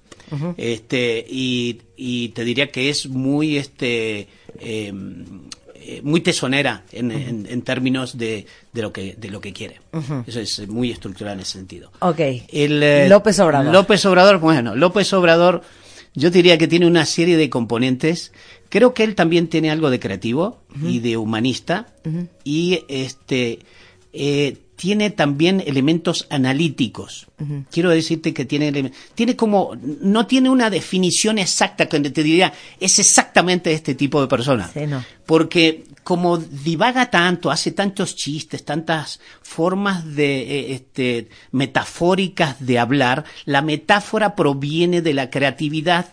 Este, 0.58 1.24
y, 1.30 1.80
y 1.96 2.30
te 2.30 2.43
diría 2.43 2.72
que 2.72 2.89
es 2.89 3.08
muy, 3.08 3.58
este, 3.58 4.28
eh, 4.60 4.91
eh, 5.86 6.02
muy 6.04 6.22
tesonera 6.22 6.84
en, 6.91 7.12
en- 7.12 7.46
en 7.50 7.62
términos 7.62 8.17
de, 8.17 8.46
de 8.72 8.82
lo 8.82 8.91
que, 8.93 9.15
de 9.17 9.30
lo 9.30 9.41
que 9.41 9.54
quiere. 9.54 9.80
Eso 10.26 10.39
es 10.39 10.67
muy 10.67 10.91
estructural 10.91 11.34
en 11.34 11.39
ese 11.41 11.54
sentido. 11.54 11.91
Ok. 12.00 12.19
El, 12.50 12.82
eh, 12.84 13.08
López 13.10 13.39
Obrador. 13.39 13.74
López 13.74 14.06
Obrador, 14.06 14.39
bueno, 14.39 14.76
López 14.76 15.12
Obrador, 15.13 15.62
yo 16.15 16.30
diría 16.30 16.58
que 16.58 16.67
tiene 16.67 16.86
una 16.88 17.06
serie 17.06 17.38
de 17.38 17.50
componentes. 17.50 18.32
Creo 18.69 18.93
que 18.93 19.04
él 19.04 19.15
también 19.15 19.48
tiene 19.48 19.69
algo 19.72 19.89
de 19.89 20.00
creativo 20.00 20.62
y 20.82 21.00
de 21.00 21.17
humanista. 21.17 21.88
Y 22.43 22.84
este 22.88 23.60
eh, 24.13 24.58
tiene 24.84 25.12
también 25.12 25.63
elementos 25.65 26.28
analíticos. 26.30 27.28
Quiero 27.72 27.89
decirte 27.89 28.34
que 28.34 28.43
tiene 28.43 28.91
tiene 29.15 29.38
como 29.38 29.78
no 30.02 30.28
tiene 30.28 30.50
una 30.50 30.69
definición 30.69 31.38
exacta 31.39 31.88
que 31.88 32.02
te 32.02 32.22
diría 32.22 32.52
es 32.82 33.00
exactamente 33.00 33.72
este 33.72 33.96
tipo 33.96 34.19
de 34.19 34.28
persona 34.28 34.69
Sí, 34.74 34.86
no. 34.86 35.02
porque 35.26 35.86
como 36.04 36.38
divaga 36.38 37.10
tanto, 37.10 37.50
hace 37.50 37.72
tantos 37.72 38.17
chistes, 38.17 38.65
tantas 38.65 39.22
formas 39.41 40.04
de 40.17 40.41
eh, 40.41 40.74
este 40.74 41.30
metafóricas 41.52 42.65
de 42.65 42.78
hablar, 42.78 43.24
la 43.46 43.62
metáfora 43.62 44.36
proviene 44.36 45.02
de 45.02 45.13
la 45.13 45.30
creatividad 45.30 46.08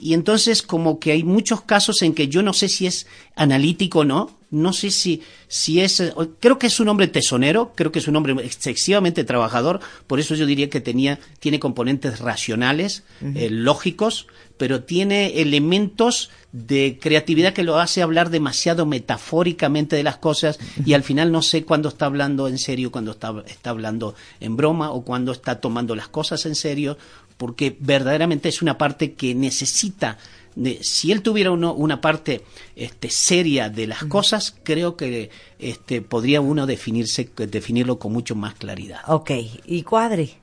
y 0.00 0.14
entonces 0.14 0.62
como 0.62 0.98
que 0.98 1.12
hay 1.12 1.22
muchos 1.22 1.60
casos 1.62 2.02
en 2.02 2.14
que 2.14 2.26
yo 2.26 2.42
no 2.42 2.52
sé 2.52 2.68
si 2.68 2.88
es 2.88 3.06
analítico 3.36 4.00
o 4.00 4.04
no, 4.04 4.37
no 4.50 4.72
sé 4.72 4.90
si 4.90 5.22
si 5.46 5.80
es 5.80 6.02
creo 6.40 6.58
que 6.58 6.68
es 6.68 6.80
un 6.80 6.88
hombre 6.88 7.08
tesonero, 7.08 7.72
creo 7.74 7.92
que 7.92 7.98
es 7.98 8.08
un 8.08 8.16
hombre 8.16 8.34
excesivamente 8.44 9.24
trabajador, 9.24 9.80
por 10.06 10.20
eso 10.20 10.34
yo 10.34 10.46
diría 10.46 10.70
que 10.70 10.80
tenía 10.80 11.18
tiene 11.40 11.60
componentes 11.60 12.20
racionales, 12.20 13.04
eh, 13.34 13.48
lógicos, 13.50 14.26
pero 14.56 14.82
tiene 14.82 15.40
elementos 15.40 16.30
de 16.52 16.98
creatividad 17.00 17.52
que 17.52 17.62
lo 17.62 17.78
hace 17.78 18.02
hablar 18.02 18.30
demasiado 18.30 18.86
metafóricamente 18.86 19.96
de 19.96 20.02
las 20.02 20.16
cosas 20.16 20.58
y 20.84 20.94
al 20.94 21.02
final 21.02 21.30
no 21.30 21.42
sé 21.42 21.64
cuándo 21.64 21.88
está 21.88 22.06
hablando 22.06 22.48
en 22.48 22.58
serio, 22.58 22.90
cuándo 22.90 23.12
está, 23.12 23.34
está 23.46 23.70
hablando 23.70 24.14
en 24.40 24.56
broma 24.56 24.90
o 24.90 25.02
cuándo 25.02 25.32
está 25.32 25.60
tomando 25.60 25.94
las 25.94 26.08
cosas 26.08 26.44
en 26.46 26.54
serio, 26.54 26.96
porque 27.36 27.76
verdaderamente 27.78 28.48
es 28.48 28.62
una 28.62 28.78
parte 28.78 29.12
que 29.12 29.34
necesita 29.34 30.18
de- 30.62 30.78
si 30.82 31.12
él 31.12 31.22
tuviera 31.22 31.50
uno, 31.50 31.72
una 31.74 32.00
parte 32.00 32.42
este, 32.76 33.10
seria 33.10 33.68
de 33.70 33.86
las 33.86 34.04
cosas, 34.04 34.54
creo 34.62 34.96
que 34.96 35.30
este, 35.58 36.02
podría 36.02 36.40
uno 36.40 36.66
definirse, 36.66 37.28
definirlo 37.36 37.98
con 37.98 38.12
mucho 38.12 38.34
más 38.34 38.54
claridad. 38.54 39.00
Ok, 39.06 39.30
¿y 39.66 39.82
Cuadri? 39.82 40.34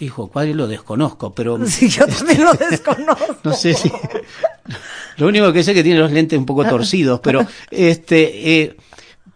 Hijo, 0.00 0.28
Cuadri 0.28 0.54
lo 0.54 0.66
desconozco, 0.66 1.34
pero 1.34 1.58
Sí, 1.66 1.88
yo 1.88 2.06
también 2.06 2.42
lo 2.44 2.52
desconozco. 2.54 3.36
no 3.44 3.52
sé 3.52 3.74
si. 3.74 3.90
Lo 5.18 5.28
único 5.28 5.52
que 5.52 5.62
sé 5.62 5.70
es 5.70 5.76
que 5.76 5.82
tiene 5.84 6.00
los 6.00 6.10
lentes 6.10 6.36
un 6.38 6.46
poco 6.46 6.64
torcidos, 6.64 7.20
pero 7.20 7.46
este, 7.70 8.62
eh, 8.62 8.76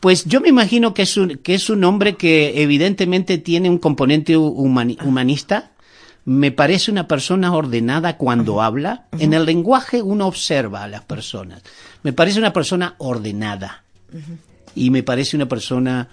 pues 0.00 0.24
yo 0.24 0.40
me 0.40 0.48
imagino 0.48 0.92
que 0.94 1.02
es 1.02 1.16
un 1.16 1.36
que 1.38 1.54
es 1.54 1.70
un 1.70 1.84
hombre 1.84 2.16
que 2.16 2.60
evidentemente 2.62 3.38
tiene 3.38 3.70
un 3.70 3.78
componente 3.78 4.36
hu- 4.36 4.52
humani- 4.56 4.98
humanista. 5.04 5.70
Me 6.28 6.52
parece 6.52 6.90
una 6.90 7.08
persona 7.08 7.54
ordenada 7.54 8.18
cuando 8.18 8.60
habla. 8.60 9.06
En 9.18 9.32
el 9.32 9.46
lenguaje 9.46 10.02
uno 10.02 10.26
observa 10.26 10.82
a 10.82 10.86
las 10.86 11.00
personas. 11.00 11.62
Me 12.02 12.12
parece 12.12 12.38
una 12.38 12.52
persona 12.52 12.96
ordenada 12.98 13.82
y 14.74 14.90
me 14.90 15.02
parece 15.02 15.36
una 15.36 15.46
persona 15.48 16.10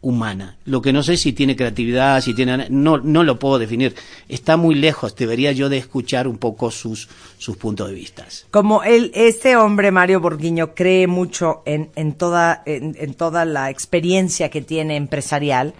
humana. 0.00 0.56
Lo 0.64 0.80
que 0.80 0.94
no 0.94 1.02
sé 1.02 1.18
si 1.18 1.34
tiene 1.34 1.54
creatividad, 1.54 2.22
si 2.22 2.32
tiene 2.32 2.66
no 2.70 2.96
no 2.96 3.24
lo 3.24 3.38
puedo 3.38 3.58
definir. 3.58 3.94
Está 4.26 4.56
muy 4.56 4.74
lejos. 4.74 5.14
Debería 5.16 5.52
yo 5.52 5.68
de 5.68 5.76
escuchar 5.76 6.26
un 6.26 6.38
poco 6.38 6.70
sus 6.70 7.10
sus 7.36 7.58
puntos 7.58 7.88
de 7.88 7.94
vista. 7.94 8.26
Como 8.50 8.82
él, 8.84 9.10
este 9.14 9.56
hombre, 9.56 9.90
Mario 9.90 10.20
Borguiño, 10.20 10.74
cree 10.74 11.06
mucho 11.06 11.62
en, 11.66 11.90
en, 11.94 12.14
toda, 12.14 12.62
en, 12.64 12.96
en 12.98 13.12
toda 13.12 13.44
la 13.44 13.68
experiencia 13.68 14.48
que 14.48 14.62
tiene 14.62 14.96
empresarial, 14.96 15.74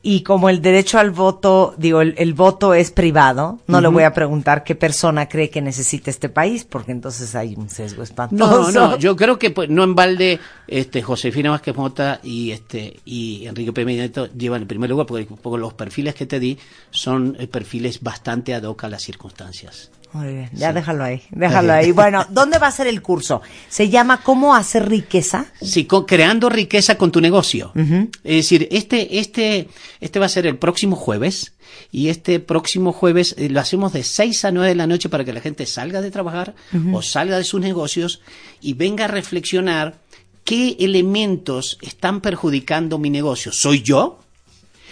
y 0.00 0.22
como 0.22 0.48
el 0.48 0.62
derecho 0.62 0.98
al 0.98 1.10
voto, 1.10 1.74
digo, 1.76 2.00
el, 2.00 2.14
el 2.18 2.32
voto 2.32 2.72
es 2.72 2.92
privado, 2.92 3.58
no 3.66 3.80
le 3.80 3.88
voy 3.88 4.04
a 4.04 4.14
preguntar 4.14 4.62
qué 4.62 4.76
persona 4.76 5.28
cree 5.28 5.50
que 5.50 5.60
necesita 5.60 6.08
este 6.08 6.28
país, 6.28 6.64
porque 6.64 6.92
entonces 6.92 7.34
hay 7.34 7.54
un 7.56 7.68
sesgo 7.68 7.98
No, 7.98 8.04
espantoso. 8.04 8.70
no, 8.72 8.96
yo 8.98 9.16
creo 9.16 9.38
que 9.40 9.50
pues, 9.50 9.68
no 9.68 9.82
en 9.82 9.96
balde 9.96 10.38
este, 10.68 11.02
Josefina 11.02 11.50
Vázquez 11.50 11.76
Mota 11.76 12.20
y 12.22 12.52
este 12.52 13.00
y 13.04 13.46
Enrique 13.46 13.72
P. 13.72 13.84
Nieto 13.84 14.26
llevan 14.32 14.62
el 14.62 14.68
primer 14.68 14.88
lugar 14.88 15.06
porque, 15.06 15.26
porque 15.42 15.58
los 15.60 15.74
perfiles 15.74 16.14
que 16.14 16.26
te 16.26 16.38
di 16.38 16.56
son 16.90 17.36
eh, 17.40 17.48
perfiles 17.48 18.00
bastante 18.00 18.54
ad 18.54 18.62
hoc 18.62 18.84
a 18.84 18.88
las 18.88 19.02
circunstancias. 19.02 19.90
Muy 20.12 20.26
bien, 20.32 20.50
ya 20.54 20.72
déjalo 20.72 21.04
ahí, 21.04 21.22
déjalo 21.30 21.72
ahí. 21.72 21.92
Bueno, 21.92 22.26
¿dónde 22.30 22.58
va 22.58 22.68
a 22.68 22.72
ser 22.72 22.86
el 22.86 23.02
curso? 23.02 23.42
Se 23.68 23.90
llama 23.90 24.22
¿Cómo 24.22 24.54
hacer 24.54 24.88
riqueza? 24.88 25.46
Sí, 25.60 25.86
creando 26.06 26.48
riqueza 26.48 26.96
con 26.96 27.12
tu 27.12 27.20
negocio. 27.20 27.72
Es 27.74 28.36
decir, 28.36 28.68
este, 28.70 29.18
este, 29.18 29.68
este 30.00 30.18
va 30.18 30.26
a 30.26 30.30
ser 30.30 30.46
el 30.46 30.56
próximo 30.56 30.96
jueves. 30.96 31.52
Y 31.92 32.08
este 32.08 32.40
próximo 32.40 32.92
jueves 32.92 33.34
eh, 33.38 33.50
lo 33.50 33.60
hacemos 33.60 33.92
de 33.92 34.02
6 34.02 34.46
a 34.46 34.50
9 34.50 34.70
de 34.70 34.74
la 34.74 34.86
noche 34.86 35.08
para 35.08 35.24
que 35.24 35.32
la 35.32 35.40
gente 35.40 35.66
salga 35.66 36.00
de 36.00 36.10
trabajar 36.10 36.54
o 36.92 37.02
salga 37.02 37.36
de 37.36 37.44
sus 37.44 37.60
negocios 37.60 38.22
y 38.60 38.72
venga 38.72 39.04
a 39.04 39.08
reflexionar 39.08 39.98
qué 40.44 40.76
elementos 40.80 41.78
están 41.82 42.20
perjudicando 42.22 42.98
mi 42.98 43.10
negocio. 43.10 43.52
¿Soy 43.52 43.82
yo? 43.82 44.18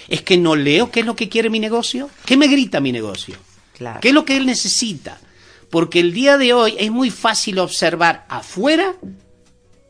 ¿Es 0.09 0.23
que 0.23 0.37
no 0.37 0.55
leo 0.55 0.91
qué 0.91 1.01
es 1.01 1.07
lo 1.07 1.17
que 1.17 1.29
quiere 1.29 1.51
mi 1.51 1.61
negocio? 1.61 2.11
¿Qué 2.25 2.37
me 2.37 2.47
grita 2.47 2.81
mi 2.81 2.93
negocio? 2.93 3.37
Claro. 3.77 4.01
¿Qué 4.01 4.09
es 4.09 4.15
lo 4.15 4.25
que 4.25 4.37
él 4.37 4.47
necesita? 4.47 5.19
Porque 5.71 6.01
el 6.01 6.13
día 6.13 6.39
de 6.39 6.53
hoy 6.53 6.75
es 6.79 6.91
muy 6.91 7.11
fácil 7.11 7.59
observar 7.59 8.25
afuera 8.29 8.95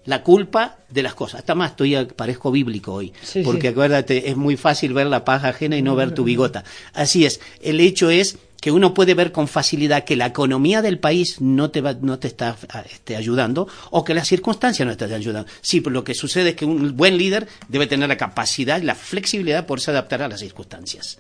la 0.07 0.23
culpa 0.23 0.79
de 0.89 1.03
las 1.03 1.15
cosas. 1.15 1.41
Hasta 1.41 1.55
más, 1.55 1.73
estoy 1.73 1.97
parezco 2.07 2.51
bíblico 2.51 2.93
hoy, 2.95 3.13
Sí, 3.23 3.43
porque 3.45 3.63
sí. 3.63 3.67
acuérdate, 3.69 4.31
es 4.31 4.37
muy 4.37 4.57
fácil 4.57 4.95
ver 4.95 5.07
la 5.09 5.25
paja 5.25 5.49
ajena 5.49 5.77
y 5.77 5.83
no 5.83 5.97
ver 5.97 6.13
tu 6.13 6.25
bigota. 6.25 6.65
Así 6.95 7.27
es. 7.27 7.41
El 7.61 7.81
hecho 7.81 8.09
es 8.11 8.39
que 8.61 8.71
uno 8.71 8.95
puede 8.95 9.15
ver 9.15 9.33
con 9.33 9.49
facilidad 9.49 10.05
que 10.05 10.17
la 10.17 10.27
economía 10.27 10.81
del 10.81 10.99
país 10.99 11.41
no 11.41 11.71
te 11.71 11.81
va, 11.81 11.93
no 11.95 12.19
te 12.19 12.29
está 12.29 12.57
ah, 12.71 12.85
este, 12.91 13.17
ayudando 13.17 13.69
o 13.91 14.03
que 14.05 14.15
las 14.15 14.27
circunstancias 14.27 14.87
no 14.87 14.97
te 14.97 15.05
están 15.05 15.21
ayudando. 15.21 15.51
Sí, 15.61 15.81
pero 15.81 15.93
lo 15.93 16.05
que 16.05 16.15
sucede 16.15 16.51
es 16.51 16.57
que 16.57 16.65
un 16.65 16.97
buen 16.97 17.19
líder 17.19 17.47
debe 17.69 17.87
tener 17.87 18.09
la 18.09 18.17
capacidad 18.17 18.81
y 18.81 18.85
la 18.85 18.95
flexibilidad 18.95 19.59
de 19.59 19.63
poderse 19.65 19.91
adaptar 19.91 20.23
a 20.23 20.29
las 20.29 20.41
circunstancias. 20.41 21.19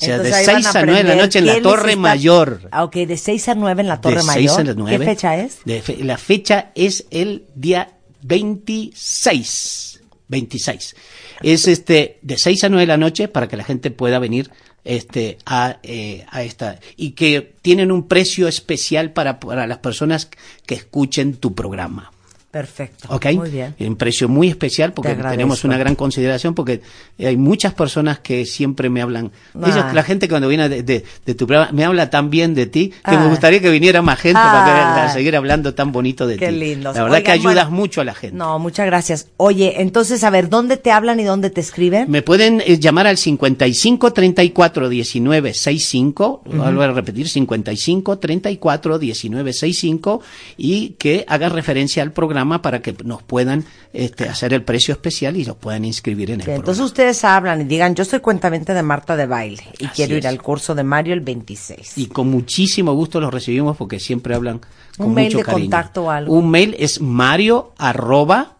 O 0.00 0.04
sea, 0.04 0.14
Entonces, 0.16 0.32
de 0.32 0.38
ahí 0.40 0.46
van 0.46 0.62
6 0.62 0.76
a 0.76 0.82
9 0.86 1.02
de 1.02 1.08
la 1.08 1.22
noche 1.22 1.38
en 1.40 1.46
la 1.46 1.60
Torre 1.60 1.88
está- 1.90 2.00
Mayor. 2.00 2.60
Ah, 2.70 2.84
ok, 2.84 2.94
de 2.96 3.16
6 3.16 3.48
a 3.48 3.54
9 3.56 3.80
en 3.82 3.88
la 3.88 4.00
Torre 4.00 4.16
de 4.18 4.22
Mayor. 4.22 4.42
6 4.54 4.58
a 4.58 4.64
las 4.64 4.76
9. 4.76 4.98
¿Qué 4.98 5.04
fecha 5.04 5.36
es? 5.36 5.58
De 5.64 5.82
fe- 5.82 5.98
la 6.04 6.16
fecha 6.18 6.70
es 6.76 7.06
el 7.10 7.44
día 7.56 7.90
26. 8.22 10.00
26. 10.28 10.94
Es 11.42 11.66
este 11.68 12.18
de 12.22 12.36
6 12.38 12.64
a 12.64 12.68
9 12.68 12.82
de 12.82 12.86
la 12.86 12.96
noche 12.96 13.28
para 13.28 13.48
que 13.48 13.56
la 13.56 13.64
gente 13.64 13.90
pueda 13.90 14.18
venir 14.18 14.50
este 14.84 15.38
a, 15.46 15.78
eh, 15.82 16.24
a 16.30 16.42
esta 16.42 16.78
y 16.96 17.10
que 17.12 17.54
tienen 17.62 17.90
un 17.92 18.06
precio 18.08 18.46
especial 18.48 19.12
para, 19.12 19.40
para 19.40 19.66
las 19.66 19.78
personas 19.78 20.28
que 20.66 20.74
escuchen 20.74 21.36
tu 21.36 21.54
programa. 21.54 22.12
Perfecto. 22.50 23.08
¿Ok? 23.10 23.26
Muy 23.34 23.50
bien. 23.50 23.74
En 23.78 23.94
precio 23.96 24.26
muy 24.26 24.48
especial 24.48 24.94
porque 24.94 25.14
Te 25.14 25.22
tenemos 25.22 25.64
una 25.64 25.76
gran 25.76 25.94
consideración 25.94 26.54
porque 26.54 26.80
hay 27.18 27.36
muchas 27.36 27.74
personas 27.74 28.20
que 28.20 28.46
siempre 28.46 28.88
me 28.88 29.02
hablan. 29.02 29.30
Ellos, 29.54 29.84
la 29.92 30.02
gente 30.02 30.30
cuando 30.30 30.48
viene 30.48 30.66
de, 30.70 30.82
de- 30.82 31.04
de 31.26 31.34
tu 31.34 31.46
programa 31.46 31.72
me 31.72 31.84
habla 31.84 32.08
tan 32.08 32.30
bien 32.30 32.54
de 32.54 32.64
ti 32.64 32.88
que 32.88 32.94
Ay. 33.02 33.18
me 33.18 33.26
gustaría 33.28 33.60
que 33.60 33.68
viniera 33.70 34.00
más 34.00 34.18
gente 34.18 34.40
para, 34.40 34.64
que- 34.64 34.70
para 34.94 35.12
seguir 35.12 35.36
hablando 35.36 35.74
tan 35.74 35.92
bonito 35.92 36.26
de 36.26 36.38
Qué 36.38 36.48
ti. 36.48 36.54
lindo. 36.54 36.90
La 36.94 37.02
verdad 37.02 37.18
que 37.18 37.32
Oigan, 37.32 37.38
ayudas 37.48 37.64
bueno, 37.66 37.76
mucho 37.82 38.00
a 38.00 38.04
la 38.04 38.14
gente. 38.14 38.34
No, 38.36 38.58
muchas 38.58 38.86
gracias. 38.86 39.28
Oye, 39.36 39.82
entonces, 39.82 40.24
a 40.24 40.30
ver, 40.30 40.48
¿dónde 40.48 40.78
te 40.78 40.90
hablan 40.90 41.20
y 41.20 41.24
dónde 41.24 41.50
te 41.50 41.60
escriben? 41.60 42.10
Me 42.10 42.22
pueden 42.22 42.62
eh, 42.64 42.78
llamar 42.78 43.06
al 43.06 43.18
55 43.18 44.12
34 44.14 44.88
19 44.88 45.52
65, 45.52 46.42
lo 46.50 46.62
vuelvo 46.62 46.80
a 46.82 46.92
repetir, 46.92 47.28
55 47.28 48.18
34 48.18 48.98
19 48.98 49.52
65 49.52 50.22
y 50.56 50.90
que 50.98 51.26
haga 51.28 51.50
referencia 51.50 52.02
al 52.02 52.12
programa 52.12 52.37
para 52.62 52.80
que 52.82 52.94
nos 53.04 53.22
puedan 53.22 53.64
este, 53.92 54.28
hacer 54.28 54.52
el 54.54 54.62
precio 54.62 54.92
especial 54.92 55.36
y 55.36 55.44
los 55.44 55.56
puedan 55.56 55.84
inscribir 55.84 56.30
en 56.30 56.40
el 56.40 56.48
entonces 56.48 56.62
programa. 56.64 56.84
ustedes 56.86 57.24
hablan 57.24 57.60
y 57.62 57.64
digan, 57.64 57.94
yo 57.94 58.04
soy 58.04 58.20
cuentamente 58.20 58.74
de 58.74 58.82
Marta 58.82 59.16
de 59.16 59.26
Baile 59.26 59.64
y 59.78 59.86
Así 59.86 59.94
quiero 59.96 60.14
ir 60.14 60.20
es. 60.20 60.26
al 60.26 60.40
curso 60.42 60.74
de 60.74 60.84
Mario 60.84 61.14
el 61.14 61.20
26. 61.20 61.98
Y 61.98 62.06
con 62.06 62.28
muchísimo 62.30 62.92
gusto 62.94 63.20
los 63.20 63.32
recibimos 63.32 63.76
porque 63.76 63.98
siempre 64.00 64.34
hablan 64.34 64.60
con 64.96 65.06
Un 65.08 65.14
mail 65.14 65.32
de 65.32 65.42
cariño. 65.42 65.64
contacto 65.64 66.04
o 66.04 66.10
algo. 66.10 66.32
Un 66.34 66.50
mail 66.50 66.76
es 66.78 67.00
mario 67.00 67.72
arroba 67.78 68.56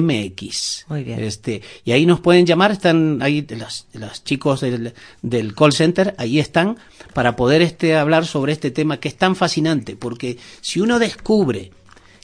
borghino.com.mx. 0.00 0.86
Muy 0.88 1.04
bien. 1.04 1.22
Este, 1.22 1.62
y 1.84 1.92
ahí 1.92 2.06
nos 2.06 2.20
pueden 2.20 2.46
llamar, 2.46 2.72
están 2.72 3.20
ahí 3.22 3.46
los, 3.50 3.86
los 3.92 4.24
chicos 4.24 4.60
del, 4.60 4.94
del 5.22 5.54
call 5.54 5.72
center, 5.72 6.14
ahí 6.18 6.38
están, 6.38 6.76
para 7.12 7.36
poder 7.36 7.62
este, 7.62 7.96
hablar 7.96 8.26
sobre 8.26 8.52
este 8.52 8.70
tema 8.70 8.98
que 8.98 9.08
es 9.08 9.16
tan 9.16 9.36
fascinante, 9.36 9.96
porque 9.96 10.38
si 10.60 10.80
uno 10.80 10.98
descubre 10.98 11.70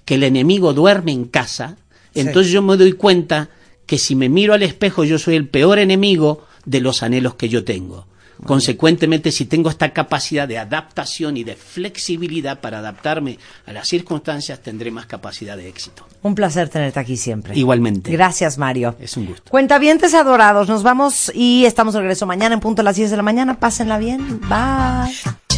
que 0.04 0.14
el 0.14 0.24
enemigo 0.24 0.72
duerme 0.72 1.12
en 1.12 1.24
casa, 1.24 1.76
entonces 2.14 2.52
yo 2.52 2.62
me 2.62 2.76
doy 2.76 2.92
cuenta 2.92 3.50
que 3.86 3.98
si 3.98 4.14
me 4.14 4.28
miro 4.28 4.54
al 4.54 4.62
espejo 4.62 5.04
yo 5.04 5.18
soy 5.18 5.36
el 5.36 5.48
peor 5.48 5.78
enemigo 5.78 6.46
de 6.64 6.80
los 6.80 7.02
anhelos 7.02 7.34
que 7.34 7.48
yo 7.48 7.64
tengo. 7.64 8.06
Consecuentemente, 8.44 9.32
si 9.32 9.44
tengo 9.44 9.70
esta 9.70 9.92
capacidad 9.92 10.48
de 10.48 10.58
adaptación 10.58 11.36
y 11.36 11.44
de 11.44 11.56
flexibilidad 11.56 12.60
para 12.60 12.78
adaptarme 12.78 13.38
a 13.66 13.72
las 13.72 13.88
circunstancias, 13.88 14.60
tendré 14.60 14.90
más 14.90 15.06
capacidad 15.06 15.56
de 15.56 15.68
éxito. 15.68 16.06
Un 16.22 16.34
placer 16.34 16.68
tenerte 16.68 17.00
aquí 17.00 17.16
siempre. 17.16 17.56
Igualmente. 17.56 18.10
Gracias, 18.10 18.58
Mario. 18.58 18.96
Es 19.00 19.16
un 19.16 19.26
gusto. 19.26 19.50
Cuentavientes 19.50 20.14
adorados, 20.14 20.68
nos 20.68 20.82
vamos 20.82 21.30
y 21.34 21.64
estamos 21.64 21.94
de 21.94 22.00
regreso 22.00 22.26
mañana 22.26 22.54
en 22.54 22.60
punto 22.60 22.82
a 22.82 22.84
las 22.84 22.96
10 22.96 23.10
de 23.10 23.16
la 23.16 23.22
mañana. 23.22 23.58
Pásenla 23.58 23.98
bien. 23.98 24.40
Bye. 24.40 25.49